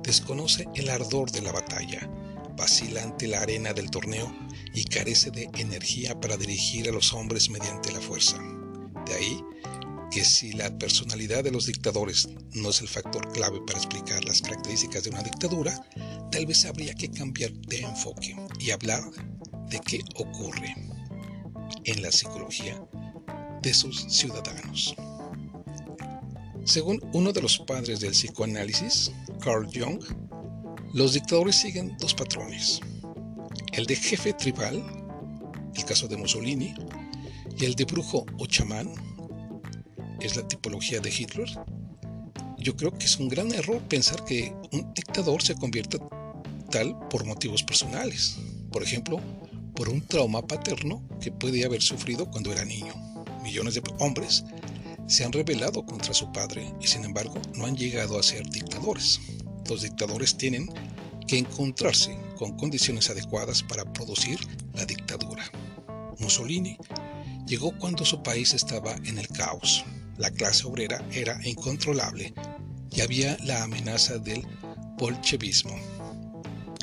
Desconoce 0.03 0.69
el 0.75 0.89
ardor 0.91 1.31
de 1.31 1.43
la 1.43 1.53
batalla, 1.53 2.11
vacila 2.57 3.03
ante 3.03 3.29
la 3.29 3.41
arena 3.41 3.73
del 3.73 3.91
torneo 3.91 4.33
y 4.75 4.85
carece 4.85 5.31
de 5.31 5.49
energía 5.57 6.21
para 6.21 6.37
dirigir 6.37 6.89
a 6.89 6.93
los 6.93 7.13
hombres 7.13 7.51
mediante 7.51 7.93
la 7.93 8.01
fuerza. 8.01 8.39
De 9.07 9.15
ahí 9.15 9.41
que 10.13 10.25
si 10.25 10.53
la 10.53 10.71
personalidad 10.79 11.43
de 11.43 11.51
los 11.51 11.67
dictadores 11.67 12.29
no 12.53 12.69
es 12.69 12.83
el 12.83 12.89
factor 12.89 13.33
clave 13.33 13.61
para 13.67 13.79
explicar 13.79 14.23
las 14.25 14.43
características 14.43 15.05
de 15.05 15.11
una 15.11 15.23
dictadura, 15.23 15.75
tal 16.31 16.45
vez 16.45 16.67
habría 16.67 16.93
que 16.95 17.11
cambiar 17.11 17.51
de 17.53 17.81
enfoque 17.81 18.37
y 18.61 18.71
hablar 18.73 19.03
de 19.71 19.81
qué 19.81 20.01
ocurre 20.17 20.77
en 21.85 22.03
la 22.03 22.13
psicología 22.13 22.79
de 23.63 23.73
sus 23.73 24.03
ciudadanos. 24.13 24.95
Según 26.65 27.01
uno 27.15 27.33
de 27.33 27.41
los 27.41 27.59
padres 27.61 28.01
del 28.01 28.13
psicoanálisis, 28.13 29.13
Carl 29.41 29.67
Jung, 29.75 30.05
los 30.93 31.15
dictadores 31.15 31.57
siguen 31.57 31.97
dos 31.99 32.13
patrones. 32.13 32.81
El 33.73 33.87
de 33.87 33.97
jefe 33.97 34.35
tribal, 34.35 34.85
el 35.75 35.85
caso 35.87 36.07
de 36.07 36.19
Mussolini, 36.19 36.75
y 37.59 37.65
el 37.65 37.75
de 37.75 37.87
brujo 37.87 38.27
o 38.39 38.47
chamán, 38.47 38.93
es 40.27 40.37
la 40.37 40.47
tipología 40.47 41.01
de 41.01 41.11
Hitler. 41.11 41.49
Yo 42.59 42.77
creo 42.77 42.97
que 42.97 43.07
es 43.07 43.19
un 43.19 43.29
gran 43.29 43.53
error 43.53 43.81
pensar 43.89 44.25
que 44.25 44.55
un 44.73 44.93
dictador 44.95 45.43
se 45.43 45.55
convierta 45.55 45.99
tal 46.71 46.97
por 47.09 47.25
motivos 47.25 47.63
personales. 47.63 48.39
Por 48.71 48.83
ejemplo, 48.83 49.21
por 49.75 49.89
un 49.89 50.07
trauma 50.07 50.47
paterno 50.47 51.03
que 51.21 51.33
puede 51.33 51.65
haber 51.65 51.83
sufrido 51.83 52.31
cuando 52.31 52.53
era 52.53 52.65
niño. 52.65 52.95
Millones 53.43 53.75
de 53.75 53.83
hombres 53.99 54.45
se 55.07 55.25
han 55.25 55.33
rebelado 55.33 55.85
contra 55.85 56.15
su 56.15 56.31
padre 56.33 56.73
y 56.81 56.87
sin 56.87 57.05
embargo 57.05 57.35
no 57.57 57.67
han 57.67 57.77
llegado 57.77 58.19
a 58.19 58.23
ser 58.23 58.49
dictadores. 58.49 59.21
Los 59.69 59.83
dictadores 59.83 60.37
tienen 60.37 60.69
que 61.27 61.39
encontrarse 61.39 62.17
con 62.37 62.57
condiciones 62.57 63.11
adecuadas 63.11 63.63
para 63.63 63.91
producir 63.93 64.39
la 64.75 64.85
dictadura. 64.85 65.45
Mussolini 66.19 66.77
llegó 67.47 67.77
cuando 67.79 68.05
su 68.05 68.23
país 68.23 68.55
estaba 68.55 68.95
en 69.05 69.19
el 69.19 69.29
caos. 69.29 69.85
La 70.23 70.31
clase 70.31 70.67
obrera 70.67 71.05
era 71.11 71.37
incontrolable 71.45 72.33
y 72.93 73.01
había 73.01 73.37
la 73.43 73.65
amenaza 73.65 74.19
del 74.19 74.47
bolchevismo. 74.97 75.75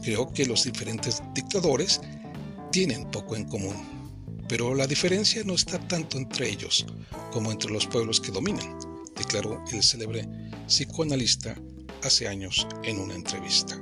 Creo 0.03 0.31
que 0.33 0.45
los 0.45 0.65
diferentes 0.65 1.23
dictadores 1.33 2.01
tienen 2.71 3.09
poco 3.09 3.37
en 3.37 3.45
común 3.45 3.99
pero 4.49 4.73
la 4.73 4.87
diferencia 4.87 5.43
no 5.45 5.53
está 5.53 5.77
tanto 5.87 6.17
entre 6.17 6.49
ellos 6.49 6.85
como 7.31 7.51
entre 7.51 7.71
los 7.71 7.85
pueblos 7.85 8.19
que 8.19 8.31
dominan, 8.31 8.79
declaró 9.15 9.63
el 9.71 9.83
célebre 9.83 10.27
psicoanalista 10.65 11.55
hace 12.03 12.27
años 12.27 12.67
en 12.83 12.99
una 12.99 13.13
entrevista. 13.13 13.79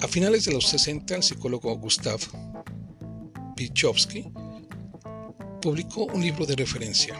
A 0.00 0.08
finales 0.08 0.46
de 0.46 0.52
los 0.52 0.66
60, 0.68 1.16
el 1.16 1.22
psicólogo 1.22 1.76
Gustav 1.76 2.18
Pichowski 3.56 4.24
publicó 5.66 6.04
un 6.04 6.22
libro 6.22 6.46
de 6.46 6.54
referencia, 6.54 7.18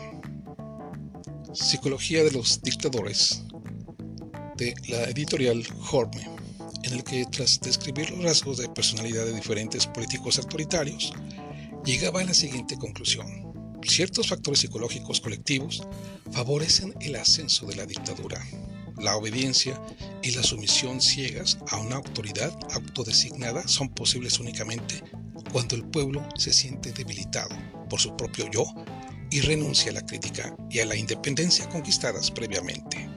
Psicología 1.52 2.22
de 2.22 2.30
los 2.30 2.62
Dictadores, 2.62 3.42
de 4.56 4.72
la 4.86 5.02
editorial 5.10 5.66
Horme 5.90 6.30
en 6.84 6.92
el 6.92 7.02
que 7.02 7.24
tras 7.24 7.58
describir 7.60 8.08
los 8.10 8.22
rasgos 8.22 8.58
de 8.58 8.68
personalidad 8.68 9.24
de 9.24 9.34
diferentes 9.34 9.88
políticos 9.88 10.38
autoritarios, 10.38 11.12
llegaba 11.84 12.20
a 12.20 12.24
la 12.24 12.34
siguiente 12.34 12.78
conclusión. 12.78 13.26
Ciertos 13.82 14.28
factores 14.28 14.60
psicológicos 14.60 15.20
colectivos 15.20 15.82
favorecen 16.30 16.94
el 17.00 17.16
ascenso 17.16 17.66
de 17.66 17.74
la 17.74 17.84
dictadura. 17.84 18.40
La 18.96 19.16
obediencia 19.16 19.82
y 20.22 20.30
la 20.30 20.44
sumisión 20.44 21.00
ciegas 21.00 21.58
a 21.68 21.78
una 21.78 21.96
autoridad 21.96 22.56
autodesignada 22.70 23.66
son 23.66 23.88
posibles 23.88 24.38
únicamente 24.38 25.02
cuando 25.50 25.74
el 25.74 25.84
pueblo 25.84 26.24
se 26.36 26.52
siente 26.52 26.92
debilitado 26.92 27.75
por 27.88 28.00
su 28.00 28.16
propio 28.16 28.50
yo 28.50 28.64
y 29.30 29.40
renuncia 29.40 29.90
a 29.90 29.94
la 29.94 30.06
crítica 30.06 30.56
y 30.70 30.80
a 30.80 30.86
la 30.86 30.96
independencia 30.96 31.68
conquistadas 31.68 32.30
previamente. 32.30 33.08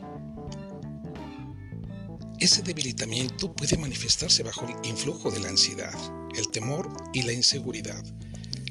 Ese 2.39 2.61
debilitamiento 2.61 3.53
puede 3.53 3.77
manifestarse 3.77 4.43
bajo 4.43 4.65
el 4.65 4.89
influjo 4.89 5.29
de 5.29 5.41
la 5.41 5.49
ansiedad, 5.49 5.93
el 6.37 6.47
temor 6.49 6.89
y 7.13 7.23
la 7.23 7.33
inseguridad. 7.33 8.01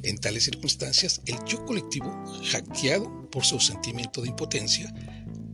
En 0.05 0.17
tales 0.17 0.45
circunstancias, 0.45 1.21
el 1.27 1.37
yo 1.45 1.67
colectivo, 1.67 2.11
hackeado 2.51 3.29
por 3.31 3.45
su 3.45 3.61
sentimiento 3.61 4.23
de 4.23 4.29
impotencia, 4.29 4.93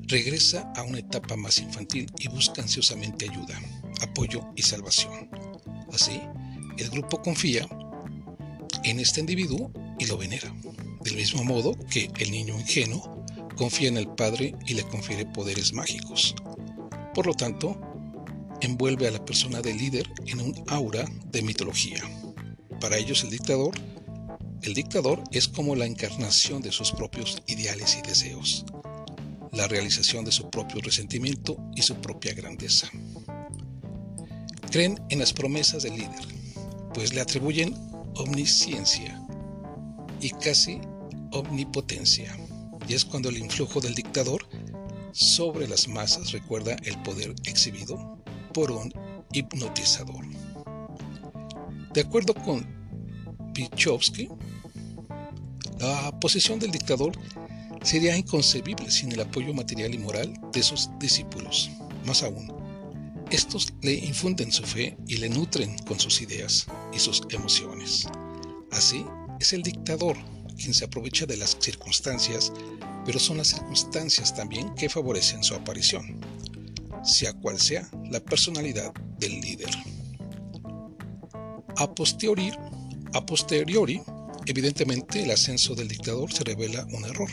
regresa 0.07 0.73
a 0.77 0.83
una 0.85 0.99
etapa 0.99 1.35
más 1.35 1.59
infantil 1.59 2.07
y 2.19 2.29
busca 2.29 2.63
ansiosamente 2.63 3.29
ayuda, 3.29 3.61
apoyo 4.01 4.43
y 4.55 4.63
salvación. 4.63 5.29
Así, 5.93 6.21
el 6.79 6.91
grupo 6.91 7.21
confía 7.21 7.67
en 8.85 9.01
este 9.01 9.21
individuo 9.21 9.73
lo 10.07 10.17
venera, 10.17 10.55
del 11.03 11.17
mismo 11.17 11.45
modo 11.45 11.75
que 11.91 12.11
el 12.19 12.31
niño 12.31 12.59
ingenuo 12.59 13.25
confía 13.57 13.89
en 13.89 13.97
el 13.97 14.09
padre 14.09 14.55
y 14.67 14.75
le 14.75 14.83
confiere 14.85 15.27
poderes 15.27 15.73
mágicos. 15.73 16.35
Por 17.15 17.27
lo 17.27 17.35
tanto, 17.35 17.81
envuelve 18.61 19.07
a 19.07 19.11
la 19.11 19.25
persona 19.25 19.61
del 19.61 19.79
líder 19.79 20.11
en 20.27 20.41
un 20.41 20.65
aura 20.69 21.05
de 21.31 21.43
mitología. 21.43 22.03
Para 22.81 22.97
ellos 22.97 23.23
el 23.23 23.31
dictador, 23.31 23.75
el 24.63 24.75
dictador 24.75 25.23
es 25.31 25.47
como 25.49 25.77
la 25.77 25.87
encarnación 25.87 26.63
de 26.63 26.73
sus 26.73 26.93
propios 26.93 27.43
ideales 27.47 27.97
y 27.99 28.07
deseos, 28.07 28.65
la 29.53 29.69
realización 29.69 30.25
de 30.25 30.33
su 30.33 30.51
propio 30.51 30.81
resentimiento 30.81 31.57
y 31.77 31.83
su 31.83 31.97
propia 31.97 32.35
grandeza. 32.35 32.91
Creen 34.71 35.01
en 35.11 35.21
las 35.21 35.33
promesas 35.33 35.83
del 35.83 35.95
líder, 35.95 36.27
pues 36.95 37.15
le 37.15 37.21
atribuyen 37.21 37.75
omnisciencia 38.17 39.24
y 40.25 40.31
casi 40.31 40.81
omnipotencia. 41.33 42.35
Y 42.89 42.95
es 42.95 43.05
cuando 43.05 43.29
el 43.29 43.37
influjo 43.37 43.83
del 43.83 43.95
dictador 43.95 44.49
sobre 45.13 45.69
las 45.69 45.87
masas 45.87 46.33
recuerda 46.33 46.77
el 46.85 47.01
poder 47.03 47.35
exhibido 47.45 48.19
por 48.55 48.71
un 48.71 48.91
hipnotizador. 49.33 50.25
De 51.93 52.01
acuerdo 52.01 52.33
con 52.33 52.67
Pichowski, 53.53 54.29
la 55.79 56.19
posición 56.21 56.59
del 56.59 56.71
dictador 56.71 57.13
sería 57.83 58.17
inconcebible 58.17 58.91
sin 58.91 59.13
el 59.13 59.21
apoyo 59.21 59.53
material 59.53 59.93
y 59.93 59.99
moral 59.99 60.33
de 60.55 60.63
sus 60.63 60.89
discípulos. 60.99 61.71
Más 62.07 62.23
aún, 62.23 62.51
estos 63.31 63.75
le 63.83 63.93
infunden 63.93 64.51
su 64.51 64.63
fe 64.63 64.97
y 65.07 65.19
le 65.19 65.29
nutren 65.29 65.77
con 65.81 66.01
sus 66.01 66.23
ideas 66.23 66.67
y 66.95 66.99
sus 66.99 67.23
emociones. 67.31 68.07
Así, 68.73 69.05
es 69.45 69.53
el 69.53 69.63
dictador 69.63 70.17
quien 70.57 70.73
se 70.73 70.87
aprovecha 70.87 71.27
de 71.27 71.37
las 71.37 71.59
circunstancias, 71.61 72.51
pero 73.05 73.19
son 73.19 73.37
las 73.37 73.49
circunstancias 73.49 74.35
también 74.35 74.75
que 74.75 74.89
favorecen 74.89 75.45
su 75.45 75.55
aparición, 75.55 76.19
sea 77.05 77.35
cual 77.35 77.61
sea 77.61 77.87
la 78.11 78.21
personalidad 78.21 78.91
del 79.19 79.43
líder. 79.43 79.69
A 81.77 81.95
posteriori, 81.95 82.53
a 83.13 83.27
posteriori, 83.27 84.01
evidentemente 84.47 85.23
el 85.23 85.31
ascenso 85.31 85.75
del 85.75 85.89
dictador 85.89 86.33
se 86.33 86.45
revela 86.45 86.87
un 86.93 87.05
error, 87.05 87.29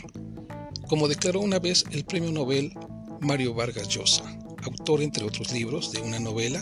como 0.90 1.08
declaró 1.08 1.40
una 1.40 1.60
vez 1.60 1.86
el 1.92 2.04
premio 2.04 2.34
Nobel 2.34 2.74
Mario 3.22 3.54
Vargas 3.54 3.88
Llosa, 3.88 4.38
autor 4.64 5.02
entre 5.02 5.24
otros 5.24 5.54
libros 5.54 5.94
de 5.94 6.02
una 6.02 6.20
novela 6.20 6.60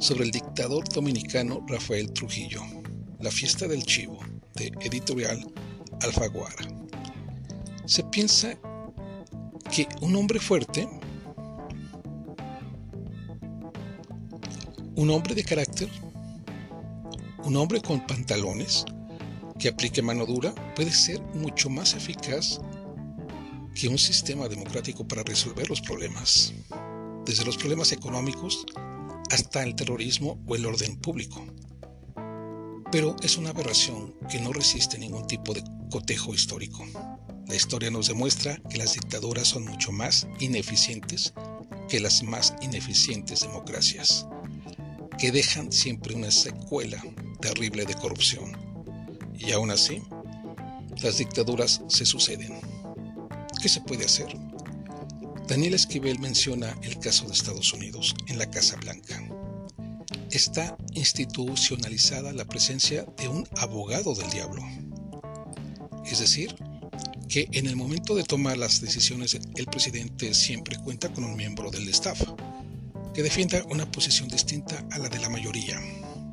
sobre 0.00 0.24
el 0.24 0.32
dictador 0.32 0.86
dominicano 0.90 1.64
Rafael 1.66 2.12
Trujillo, 2.12 2.60
La 3.20 3.30
fiesta 3.30 3.66
del 3.68 3.84
chivo, 3.84 4.18
editorial 4.56 5.52
Alfaguara. 6.02 6.68
Se 7.86 8.04
piensa 8.04 8.58
que 9.70 9.88
un 10.00 10.14
hombre 10.16 10.38
fuerte, 10.38 10.88
un 14.96 15.10
hombre 15.10 15.34
de 15.34 15.44
carácter, 15.44 15.88
un 17.44 17.56
hombre 17.56 17.80
con 17.80 18.06
pantalones 18.06 18.84
que 19.58 19.68
aplique 19.68 20.02
mano 20.02 20.26
dura 20.26 20.54
puede 20.74 20.90
ser 20.90 21.20
mucho 21.34 21.70
más 21.70 21.94
eficaz 21.94 22.60
que 23.74 23.88
un 23.88 23.98
sistema 23.98 24.48
democrático 24.48 25.06
para 25.06 25.22
resolver 25.22 25.68
los 25.68 25.80
problemas 25.80 26.52
desde 27.24 27.44
los 27.44 27.56
problemas 27.56 27.92
económicos 27.92 28.66
hasta 29.30 29.62
el 29.62 29.74
terrorismo 29.74 30.38
o 30.46 30.56
el 30.56 30.66
orden 30.66 30.96
público. 30.96 31.44
Pero 32.92 33.16
es 33.22 33.36
una 33.36 33.50
aberración 33.50 34.14
que 34.30 34.38
no 34.38 34.52
resiste 34.52 34.98
ningún 34.98 35.26
tipo 35.26 35.54
de 35.54 35.64
cotejo 35.90 36.34
histórico. 36.34 36.86
La 37.48 37.56
historia 37.56 37.90
nos 37.90 38.06
demuestra 38.06 38.56
que 38.70 38.78
las 38.78 38.94
dictaduras 38.94 39.48
son 39.48 39.64
mucho 39.64 39.90
más 39.90 40.28
ineficientes 40.38 41.34
que 41.88 42.00
las 42.00 42.22
más 42.22 42.54
ineficientes 42.62 43.40
democracias, 43.40 44.26
que 45.18 45.32
dejan 45.32 45.70
siempre 45.72 46.14
una 46.14 46.30
secuela 46.30 47.02
terrible 47.40 47.84
de 47.84 47.94
corrupción. 47.94 48.52
Y 49.38 49.52
aún 49.52 49.70
así, 49.70 50.02
las 51.02 51.18
dictaduras 51.18 51.82
se 51.88 52.06
suceden. 52.06 52.60
¿Qué 53.60 53.68
se 53.68 53.80
puede 53.82 54.04
hacer? 54.04 54.34
Daniel 55.48 55.74
Esquivel 55.74 56.18
menciona 56.18 56.76
el 56.82 56.98
caso 56.98 57.26
de 57.26 57.34
Estados 57.34 57.72
Unidos 57.72 58.14
en 58.28 58.38
la 58.38 58.50
Casa 58.50 58.76
Blanca. 58.76 59.22
Está 60.32 60.78
institucionalizada 60.94 62.32
la 62.32 62.46
presencia 62.46 63.04
de 63.18 63.28
un 63.28 63.46
abogado 63.58 64.14
del 64.14 64.30
diablo. 64.30 64.62
Es 66.10 66.20
decir, 66.20 66.56
que 67.28 67.50
en 67.52 67.66
el 67.66 67.76
momento 67.76 68.14
de 68.14 68.24
tomar 68.24 68.56
las 68.56 68.80
decisiones 68.80 69.38
el 69.56 69.66
presidente 69.66 70.32
siempre 70.32 70.78
cuenta 70.78 71.12
con 71.12 71.24
un 71.24 71.36
miembro 71.36 71.70
del 71.70 71.86
staff 71.88 72.22
que 73.12 73.22
defienda 73.22 73.62
una 73.68 73.84
posición 73.92 74.26
distinta 74.30 74.82
a 74.90 74.98
la 74.98 75.10
de 75.10 75.18
la 75.18 75.28
mayoría, 75.28 75.78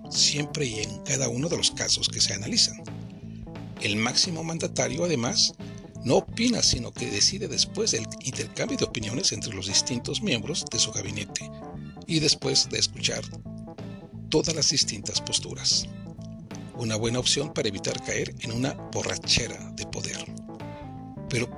siempre 0.10 0.66
y 0.66 0.80
en 0.80 1.00
cada 1.04 1.28
uno 1.28 1.50
de 1.50 1.58
los 1.58 1.72
casos 1.72 2.08
que 2.08 2.22
se 2.22 2.34
analizan. 2.34 2.82
El 3.82 3.98
máximo 3.98 4.46
mandatario, 4.46 5.04
además, 5.04 5.52
no 6.06 6.16
opina, 6.16 6.64
sino 6.64 6.94
que 6.94 7.12
decide 7.12 7.50
después 7.50 7.92
del 7.92 8.08
intercambio 8.22 8.78
de 8.78 8.86
opiniones 8.86 9.34
entre 9.34 9.54
los 9.54 9.68
distintos 9.68 10.22
miembros 10.22 10.64
de 10.72 10.80
su 10.80 10.94
gabinete 10.94 11.52
y 12.08 12.20
después 12.20 12.70
de 12.70 12.80
escuchar 12.80 13.24
todas 14.30 14.56
las 14.56 14.70
distintas 14.70 15.22
posturas. 15.22 15.88
Una 16.76 16.96
buena 16.96 17.20
opción 17.20 17.54
para 17.54 17.68
evitar 17.68 18.02
caer 18.04 18.34
en 18.40 18.52
una 18.52 18.74
borrachera 18.74 19.72
de 19.76 19.86
poder. 19.88 20.18
Pero 21.30 21.50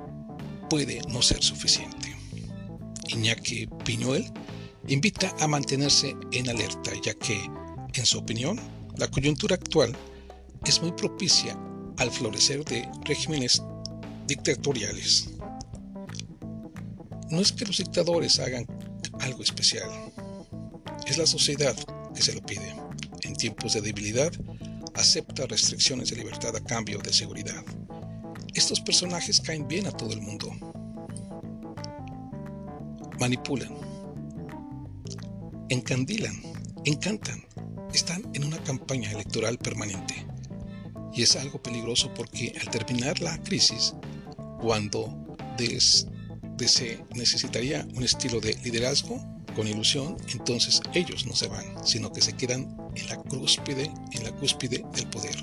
puede 0.68 1.00
no 1.08 1.22
ser 1.22 1.42
suficiente. 1.42 2.16
Iñaki 3.08 3.68
Piñuel 3.84 4.32
invita 4.88 5.34
a 5.40 5.46
mantenerse 5.46 6.16
en 6.32 6.48
alerta, 6.48 6.90
ya 7.04 7.14
que, 7.14 7.38
en 7.94 8.06
su 8.06 8.18
opinión, 8.18 8.58
la 8.96 9.08
coyuntura 9.08 9.54
actual 9.54 9.94
es 10.64 10.80
muy 10.80 10.92
propicia 10.92 11.58
al 11.98 12.10
florecer 12.10 12.64
de 12.64 12.88
regímenes 13.04 13.62
dictatoriales. 14.26 15.30
No 17.30 17.40
es 17.40 17.52
que 17.52 17.64
los 17.64 17.78
dictadores 17.78 18.38
hagan 18.40 18.66
algo 19.20 19.42
especial, 19.42 19.88
es 21.06 21.18
la 21.18 21.26
sociedad 21.26 21.76
que 22.14 22.22
se 22.22 22.34
lo 22.34 22.42
pide. 22.42 22.74
En 23.22 23.34
tiempos 23.34 23.74
de 23.74 23.80
debilidad, 23.80 24.32
acepta 24.94 25.46
restricciones 25.46 26.10
de 26.10 26.16
libertad 26.16 26.54
a 26.56 26.64
cambio 26.64 26.98
de 26.98 27.12
seguridad. 27.12 27.64
Estos 28.54 28.80
personajes 28.80 29.40
caen 29.40 29.66
bien 29.66 29.86
a 29.86 29.92
todo 29.92 30.12
el 30.12 30.20
mundo. 30.20 30.50
Manipulan, 33.18 33.74
encandilan, 35.68 36.40
encantan, 36.84 37.44
están 37.94 38.28
en 38.34 38.44
una 38.44 38.62
campaña 38.62 39.10
electoral 39.10 39.58
permanente. 39.58 40.26
Y 41.14 41.22
es 41.22 41.36
algo 41.36 41.62
peligroso 41.62 42.12
porque 42.14 42.54
al 42.60 42.70
terminar 42.70 43.20
la 43.20 43.38
crisis, 43.42 43.94
cuando 44.60 45.22
se 46.66 47.04
necesitaría 47.14 47.86
un 47.94 48.02
estilo 48.02 48.40
de 48.40 48.54
liderazgo 48.64 49.20
con 49.52 49.66
ilusión, 49.66 50.16
entonces 50.28 50.80
ellos 50.94 51.26
no 51.26 51.34
se 51.34 51.48
van, 51.48 51.86
sino 51.86 52.12
que 52.12 52.20
se 52.20 52.34
quedan 52.34 52.76
en 52.94 53.08
la 53.08 53.16
cúspide, 53.16 53.90
en 54.12 54.24
la 54.24 54.32
cúspide 54.32 54.84
del 54.94 55.06
poder. 55.08 55.36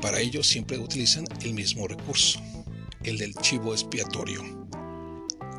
Para 0.00 0.20
ello 0.20 0.42
siempre 0.42 0.78
utilizan 0.78 1.24
el 1.42 1.54
mismo 1.54 1.88
recurso, 1.88 2.40
el 3.02 3.18
del 3.18 3.34
chivo 3.34 3.72
expiatorio. 3.72 4.42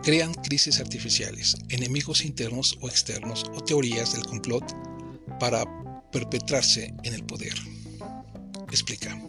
Crean 0.03 0.33
crisis 0.33 0.79
artificiales, 0.79 1.57
enemigos 1.69 2.23
internos 2.23 2.77
o 2.81 2.87
externos 2.87 3.45
o 3.53 3.61
teorías 3.61 4.13
del 4.13 4.25
complot 4.25 4.63
para 5.39 5.65
perpetrarse 6.11 6.93
en 7.03 7.13
el 7.13 7.23
poder. 7.23 7.55
Explica. 8.71 9.19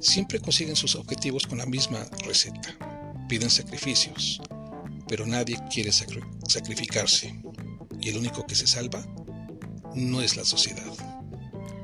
Siempre 0.00 0.40
consiguen 0.40 0.76
sus 0.76 0.94
objetivos 0.96 1.46
con 1.46 1.58
la 1.58 1.66
misma 1.66 2.04
receta. 2.24 2.76
Piden 3.28 3.50
sacrificios, 3.50 4.40
pero 5.08 5.26
nadie 5.26 5.58
quiere 5.72 5.92
sacrificarse. 6.52 7.34
Y 7.98 8.10
el 8.10 8.18
único 8.18 8.46
que 8.46 8.54
se 8.54 8.66
salva 8.66 9.02
no 9.94 10.20
es 10.20 10.36
la 10.36 10.44
sociedad, 10.44 10.92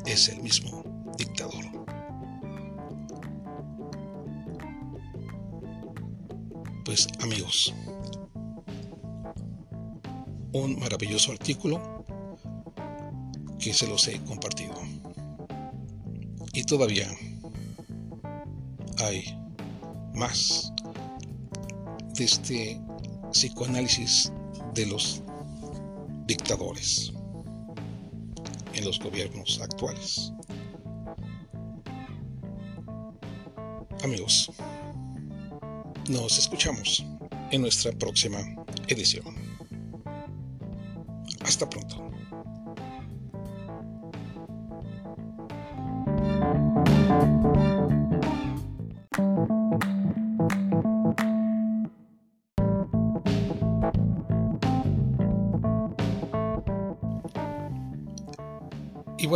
es 0.05 0.29
el 0.29 0.43
mismo 0.43 0.85
dictador. 1.17 1.65
Pues 6.85 7.07
amigos, 7.21 7.75
un 10.53 10.79
maravilloso 10.79 11.33
artículo 11.33 12.05
que 13.59 13.73
se 13.73 13.87
los 13.87 14.07
he 14.09 14.21
compartido. 14.25 14.75
Y 16.53 16.63
todavía 16.65 17.09
hay 18.99 19.39
más 20.15 20.73
de 22.15 22.25
este 22.25 22.81
psicoanálisis 23.33 24.33
de 24.75 24.87
los 24.87 25.23
dictadores 26.27 27.13
en 28.75 28.85
los 28.85 28.99
gobiernos 28.99 29.61
actuales. 29.63 30.33
Amigos, 34.05 34.51
nos 36.09 36.39
escuchamos 36.39 37.05
en 37.51 37.63
nuestra 37.63 37.93
próxima 37.93 38.39
edición. 38.89 39.25
Hasta 41.45 41.69
pronto. 41.69 42.08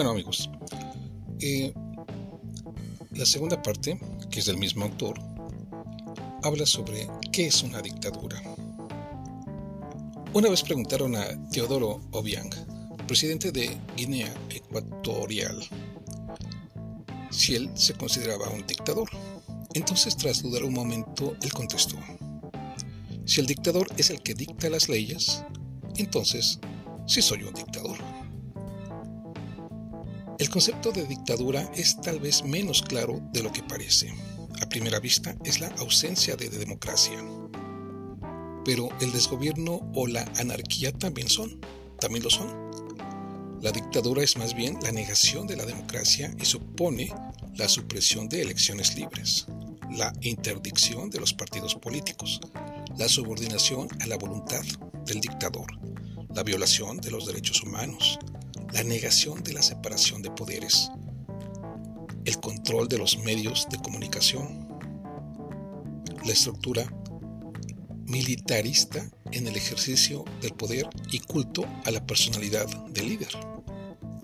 Bueno 0.02 0.18
amigos, 0.18 0.50
eh, 1.38 1.72
la 3.12 3.24
segunda 3.24 3.62
parte, 3.62 4.00
que 4.32 4.40
es 4.40 4.46
del 4.46 4.58
mismo 4.58 4.84
autor, 4.84 5.16
habla 6.42 6.66
sobre 6.66 7.06
qué 7.30 7.46
es 7.46 7.62
una 7.62 7.80
dictadura. 7.80 8.42
Una 10.32 10.48
vez 10.48 10.64
preguntaron 10.64 11.14
a 11.14 11.24
Teodoro 11.52 12.00
Obiang, 12.10 12.50
presidente 13.06 13.52
de 13.52 13.78
Guinea 13.96 14.34
Ecuatorial, 14.50 15.62
si 17.30 17.54
él 17.54 17.70
se 17.74 17.94
consideraba 17.94 18.50
un 18.50 18.66
dictador. 18.66 19.08
Entonces, 19.72 20.16
tras 20.16 20.42
dudar 20.42 20.64
un 20.64 20.74
momento, 20.74 21.36
él 21.42 21.52
contestó, 21.52 21.96
si 23.24 23.40
el 23.40 23.46
dictador 23.46 23.86
es 23.96 24.10
el 24.10 24.20
que 24.20 24.34
dicta 24.34 24.68
las 24.68 24.88
leyes, 24.88 25.44
entonces 25.94 26.58
sí 27.06 27.22
soy 27.22 27.44
un 27.44 27.54
dictador. 27.54 28.11
El 30.42 30.50
concepto 30.50 30.90
de 30.90 31.06
dictadura 31.06 31.70
es 31.76 32.00
tal 32.00 32.18
vez 32.18 32.42
menos 32.42 32.82
claro 32.82 33.20
de 33.32 33.44
lo 33.44 33.52
que 33.52 33.62
parece. 33.62 34.12
A 34.60 34.68
primera 34.68 34.98
vista 34.98 35.36
es 35.44 35.60
la 35.60 35.68
ausencia 35.78 36.34
de 36.34 36.48
democracia. 36.48 37.24
Pero 38.64 38.88
el 39.00 39.12
desgobierno 39.12 39.88
o 39.94 40.08
la 40.08 40.24
anarquía 40.40 40.90
también 40.90 41.28
son, 41.28 41.60
también 42.00 42.24
lo 42.24 42.30
son. 42.30 42.48
La 43.60 43.70
dictadura 43.70 44.24
es 44.24 44.36
más 44.36 44.52
bien 44.56 44.80
la 44.82 44.90
negación 44.90 45.46
de 45.46 45.54
la 45.54 45.64
democracia 45.64 46.34
y 46.40 46.44
supone 46.44 47.14
la 47.54 47.68
supresión 47.68 48.28
de 48.28 48.42
elecciones 48.42 48.96
libres, 48.96 49.46
la 49.92 50.12
interdicción 50.22 51.08
de 51.08 51.20
los 51.20 51.32
partidos 51.32 51.76
políticos, 51.76 52.40
la 52.98 53.08
subordinación 53.08 53.86
a 54.00 54.06
la 54.06 54.16
voluntad 54.16 54.64
del 55.06 55.20
dictador, 55.20 55.68
la 56.34 56.42
violación 56.42 56.96
de 56.96 57.12
los 57.12 57.26
derechos 57.26 57.62
humanos, 57.62 58.18
la 58.72 58.82
negación 58.82 59.42
de 59.42 59.52
la 59.52 59.62
separación 59.62 60.22
de 60.22 60.30
poderes, 60.30 60.90
el 62.24 62.40
control 62.40 62.88
de 62.88 62.98
los 62.98 63.18
medios 63.18 63.66
de 63.70 63.78
comunicación, 63.78 64.68
la 66.24 66.32
estructura 66.32 66.90
militarista 68.06 69.10
en 69.30 69.46
el 69.46 69.56
ejercicio 69.56 70.24
del 70.40 70.54
poder 70.54 70.88
y 71.10 71.18
culto 71.18 71.66
a 71.84 71.90
la 71.90 72.06
personalidad 72.06 72.66
del 72.88 73.08
líder, 73.08 73.32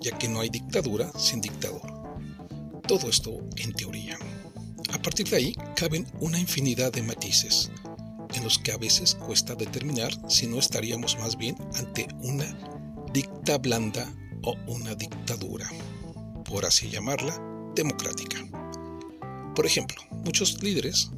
ya 0.00 0.16
que 0.16 0.28
no 0.28 0.40
hay 0.40 0.48
dictadura 0.48 1.10
sin 1.18 1.40
dictador. 1.40 1.82
Todo 2.86 3.10
esto 3.10 3.38
en 3.56 3.72
teoría. 3.72 4.18
A 4.92 5.02
partir 5.02 5.28
de 5.28 5.36
ahí 5.36 5.54
caben 5.76 6.06
una 6.20 6.38
infinidad 6.38 6.92
de 6.92 7.02
matices, 7.02 7.70
en 8.34 8.44
los 8.44 8.58
que 8.58 8.72
a 8.72 8.78
veces 8.78 9.14
cuesta 9.14 9.54
determinar 9.54 10.10
si 10.28 10.46
no 10.46 10.58
estaríamos 10.58 11.18
más 11.18 11.36
bien 11.36 11.56
ante 11.74 12.08
una 12.20 12.46
dicta 13.12 13.58
blanda 13.58 14.06
o 14.42 14.56
una 14.66 14.94
dictadura, 14.94 15.68
por 16.44 16.64
así 16.64 16.88
llamarla, 16.90 17.40
democrática. 17.74 18.38
Por 19.54 19.66
ejemplo, 19.66 20.00
muchos 20.24 20.62
líderes, 20.62 21.10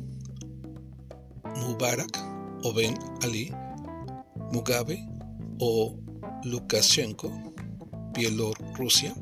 Mubarak 1.57 2.19
o 2.63 2.73
Ben 2.73 2.95
Ali, 3.23 3.53
Mugabe 4.53 5.07
o 5.59 5.99
Lukashenko, 6.45 7.55
Bielorrusia, 8.15 9.15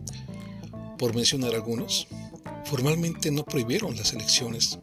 por 0.99 1.15
mencionar 1.15 1.55
algunos, 1.55 2.07
formalmente 2.65 3.31
no 3.31 3.45
prohibieron 3.45 3.97
las 3.97 4.13
elecciones, 4.13 4.79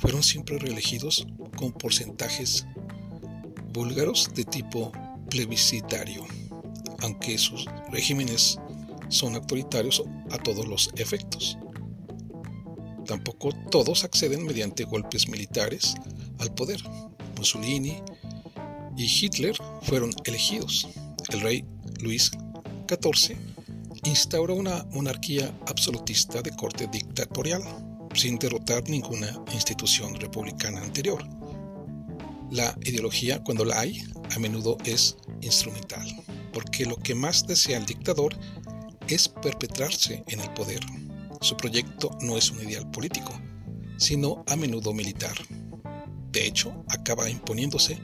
fueron 0.00 0.22
siempre 0.22 0.58
reelegidos 0.58 1.26
con 1.56 1.72
porcentajes 1.72 2.66
búlgaros 3.72 4.30
de 4.34 4.44
tipo 4.44 4.92
plebiscitario 5.28 6.26
aunque 7.00 7.38
sus 7.38 7.66
regímenes 7.90 8.58
son 9.08 9.34
autoritarios 9.34 10.02
a 10.30 10.38
todos 10.38 10.66
los 10.66 10.90
efectos. 10.96 11.58
Tampoco 13.06 13.50
todos 13.70 14.04
acceden 14.04 14.44
mediante 14.44 14.84
golpes 14.84 15.28
militares 15.28 15.94
al 16.38 16.52
poder. 16.52 16.80
Mussolini 17.36 18.02
y 18.96 19.04
Hitler 19.04 19.56
fueron 19.82 20.10
elegidos. 20.24 20.88
El 21.30 21.40
rey 21.40 21.64
Luis 22.00 22.30
XIV 22.88 23.36
instauró 24.04 24.54
una 24.54 24.84
monarquía 24.92 25.54
absolutista 25.66 26.42
de 26.42 26.50
corte 26.50 26.86
dictatorial, 26.88 27.62
sin 28.14 28.38
derrotar 28.38 28.88
ninguna 28.88 29.42
institución 29.52 30.14
republicana 30.14 30.82
anterior. 30.82 31.26
La 32.50 32.76
ideología, 32.82 33.42
cuando 33.42 33.64
la 33.64 33.80
hay, 33.80 34.02
a 34.34 34.38
menudo 34.38 34.76
es 34.84 35.16
instrumental 35.40 36.06
porque 36.58 36.86
lo 36.86 36.96
que 36.96 37.14
más 37.14 37.46
desea 37.46 37.78
el 37.78 37.86
dictador 37.86 38.36
es 39.06 39.28
perpetrarse 39.28 40.24
en 40.26 40.40
el 40.40 40.52
poder. 40.54 40.80
Su 41.40 41.56
proyecto 41.56 42.10
no 42.20 42.36
es 42.36 42.50
un 42.50 42.60
ideal 42.68 42.90
político, 42.90 43.30
sino 43.96 44.42
a 44.48 44.56
menudo 44.56 44.92
militar. 44.92 45.36
De 46.32 46.44
hecho, 46.44 46.84
acaba 46.88 47.30
imponiéndose 47.30 47.96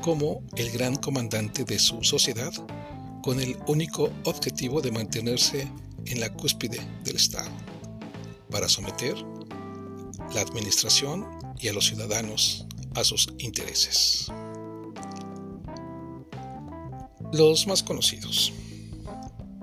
como 0.00 0.44
el 0.54 0.70
gran 0.70 0.94
comandante 0.94 1.64
de 1.64 1.76
su 1.80 2.04
sociedad 2.04 2.52
con 3.20 3.40
el 3.40 3.58
único 3.66 4.12
objetivo 4.26 4.80
de 4.80 4.92
mantenerse 4.92 5.68
en 6.06 6.20
la 6.20 6.32
cúspide 6.32 6.80
del 7.02 7.16
Estado, 7.16 7.50
para 8.48 8.68
someter 8.68 9.16
la 10.32 10.42
administración 10.42 11.26
y 11.58 11.66
a 11.66 11.72
los 11.72 11.86
ciudadanos 11.86 12.64
a 12.94 13.02
sus 13.02 13.26
intereses. 13.38 14.30
Los 17.32 17.66
más 17.66 17.82
conocidos. 17.82 18.52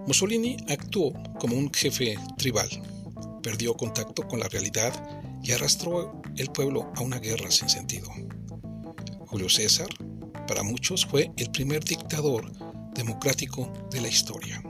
Mussolini 0.06 0.56
actuó 0.70 1.14
como 1.40 1.56
un 1.56 1.74
jefe 1.74 2.16
tribal, 2.38 2.70
perdió 3.42 3.74
contacto 3.74 4.28
con 4.28 4.40
la 4.40 4.48
realidad 4.48 4.94
y 5.44 5.52
arrastró 5.52 6.22
el 6.38 6.52
pueblo 6.52 6.92
a 6.96 7.02
una 7.02 7.18
guerra 7.18 7.50
sin 7.50 7.68
sentido. 7.68 8.10
Julio 9.26 9.50
César, 9.50 9.88
para 10.48 10.62
muchos, 10.62 11.08
fue 11.08 11.32
el 11.38 11.50
primer 11.50 11.84
dictador 11.84 12.52
democrático 12.94 13.74
de 13.90 14.02
la 14.02 14.10
historia. 14.10 14.62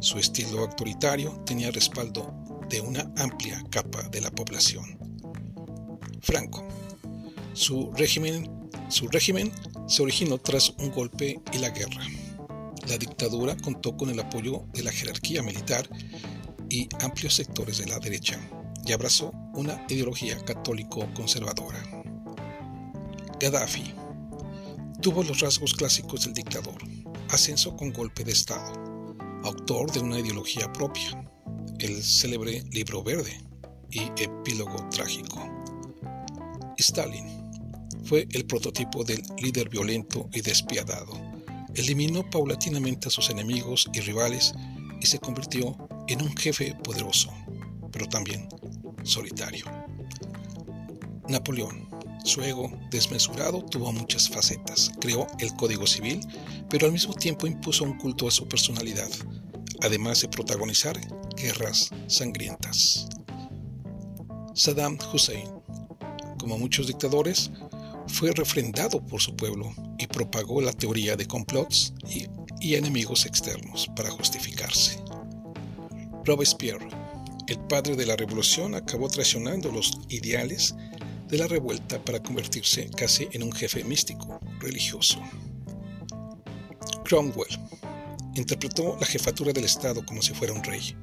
Su 0.00 0.18
estilo 0.18 0.62
autoritario 0.62 1.30
tenía 1.46 1.70
respaldo 1.70 2.58
de 2.68 2.80
una 2.80 3.12
amplia 3.18 3.62
capa 3.70 4.02
de 4.08 4.20
la 4.20 4.32
población. 4.32 4.98
Franco. 6.20 6.66
Su 7.52 7.92
régimen, 7.92 8.50
su 8.88 9.06
régimen 9.06 9.52
se 9.86 10.02
originó 10.02 10.38
tras 10.38 10.70
un 10.70 10.90
golpe 10.90 11.40
y 11.52 11.58
la 11.58 11.70
guerra. 11.70 12.04
La 12.88 12.98
dictadura 12.98 13.56
contó 13.56 13.96
con 13.96 14.10
el 14.10 14.18
apoyo 14.18 14.64
de 14.72 14.82
la 14.82 14.90
jerarquía 14.90 15.42
militar 15.42 15.88
y 16.68 16.88
amplios 17.00 17.34
sectores 17.34 17.78
de 17.78 17.86
la 17.86 17.98
derecha 17.98 18.40
y 18.84 18.92
abrazó 18.92 19.30
una 19.54 19.84
ideología 19.88 20.36
católico-conservadora. 20.44 21.80
Gaddafi 23.38 23.94
tuvo 25.00 25.22
los 25.22 25.40
rasgos 25.40 25.74
clásicos 25.74 26.24
del 26.24 26.34
dictador, 26.34 26.82
ascenso 27.30 27.76
con 27.76 27.92
golpe 27.92 28.24
de 28.24 28.32
Estado, 28.32 28.72
autor 29.44 29.92
de 29.92 30.00
una 30.00 30.18
ideología 30.18 30.72
propia, 30.72 31.24
el 31.78 32.02
célebre 32.02 32.64
libro 32.70 33.02
verde 33.02 33.40
y 33.90 34.02
epílogo 34.20 34.88
trágico. 34.90 35.40
Stalin 36.78 37.26
fue 38.04 38.26
el 38.32 38.44
prototipo 38.44 39.04
del 39.04 39.22
líder 39.40 39.68
violento 39.68 40.28
y 40.32 40.40
despiadado 40.40 41.31
eliminó 41.74 42.28
paulatinamente 42.28 43.08
a 43.08 43.10
sus 43.10 43.30
enemigos 43.30 43.88
y 43.92 44.00
rivales 44.00 44.54
y 45.00 45.06
se 45.06 45.18
convirtió 45.18 45.76
en 46.08 46.22
un 46.22 46.36
jefe 46.36 46.74
poderoso, 46.82 47.30
pero 47.90 48.06
también 48.08 48.48
solitario. 49.02 49.64
Napoleón, 51.28 51.88
su 52.24 52.42
ego 52.42 52.70
desmesurado 52.90 53.64
tuvo 53.64 53.92
muchas 53.92 54.28
facetas. 54.28 54.92
Creó 55.00 55.26
el 55.38 55.54
Código 55.56 55.86
Civil, 55.86 56.20
pero 56.68 56.86
al 56.86 56.92
mismo 56.92 57.14
tiempo 57.14 57.46
impuso 57.46 57.84
un 57.84 57.98
culto 57.98 58.28
a 58.28 58.30
su 58.30 58.46
personalidad, 58.46 59.08
además 59.80 60.20
de 60.20 60.28
protagonizar 60.28 60.98
guerras 61.36 61.90
sangrientas. 62.06 63.08
Saddam 64.54 64.98
Hussein, 65.12 65.48
como 66.38 66.58
muchos 66.58 66.86
dictadores, 66.86 67.50
fue 68.12 68.30
refrendado 68.32 69.04
por 69.04 69.22
su 69.22 69.34
pueblo 69.34 69.74
y 69.98 70.06
propagó 70.06 70.60
la 70.60 70.72
teoría 70.72 71.16
de 71.16 71.26
complots 71.26 71.94
y, 72.08 72.74
enemigos 72.74 73.26
externos 73.26 73.90
para 73.96 74.10
justificarse. 74.10 75.00
Robespierre, 76.24 76.88
el 77.48 77.58
padre 77.58 77.96
de 77.96 78.06
la 78.06 78.14
revolución 78.14 78.76
acabó 78.76 79.08
traicionando 79.08 79.72
los 79.72 79.98
ideales 80.08 80.74
de 81.28 81.38
la 81.38 81.48
revuelta 81.48 81.98
para 82.04 82.22
convertirse 82.22 82.88
casi 82.96 83.28
en 83.32 83.42
un 83.42 83.52
jefe 83.52 83.82
místico 83.82 84.38
religioso. 84.60 85.20
Cromwell 87.04 87.58
interpretó 88.36 88.96
la 89.00 89.06
jefatura 89.06 89.52
del 89.52 89.64
Estado 89.64 90.04
como 90.06 90.22
si 90.22 90.34
fuera 90.34 90.52
un 90.52 90.62
rey, 90.62 90.94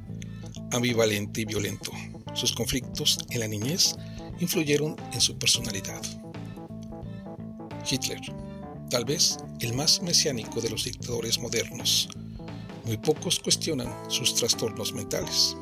ambivalente 0.71 1.41
y 1.41 1.45
violento. 1.45 1.91
Sus 2.35 2.53
conflictos 2.53 3.17
en 3.31 3.41
la 3.41 3.47
niñez 3.47 3.95
influyeron 4.39 4.95
en 5.11 5.19
su 5.19 5.37
personalidad. 5.37 6.01
Hitler, 7.89 8.21
tal 8.89 9.05
vez 9.05 9.37
el 9.59 9.73
más 9.73 10.01
mesiánico 10.01 10.61
de 10.61 10.69
los 10.69 10.85
dictadores 10.85 11.39
modernos, 11.39 12.09
muy 12.85 12.97
pocos 12.97 13.39
cuestionan 13.39 13.93
sus 14.09 14.33
trastornos 14.33 14.93
mentales. 14.93 15.55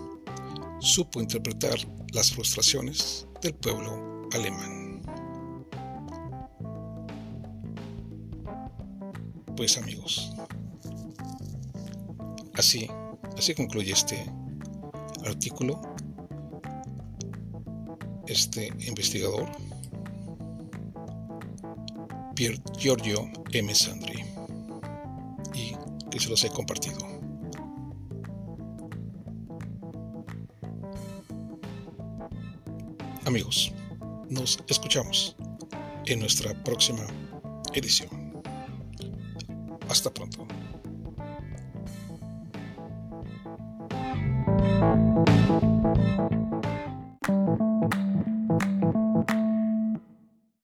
Supo 0.79 1.19
interpretar 1.19 1.77
las 2.13 2.31
frustraciones 2.31 3.27
del 3.41 3.53
pueblo 3.55 4.29
alemán. 4.31 5.01
Pues 9.55 9.77
amigos, 9.77 10.31
así, 12.53 12.87
así 13.35 13.55
concluye 13.55 13.91
este 13.91 14.23
artículo, 15.25 15.81
este 18.27 18.67
investigador, 18.87 19.49
Pier 22.37 22.61
Giorgio 22.77 23.27
M. 23.51 23.73
Sandri, 23.73 24.23
y 25.55 25.75
que 26.11 26.19
se 26.19 26.29
los 26.29 26.43
he 26.43 26.49
compartido. 26.51 26.99
Amigos, 33.25 33.73
nos 34.29 34.59
escuchamos 34.67 35.35
en 36.05 36.19
nuestra 36.19 36.53
próxima 36.63 37.07
edición. 37.73 38.39
Hasta 39.89 40.13
pronto. 40.13 40.46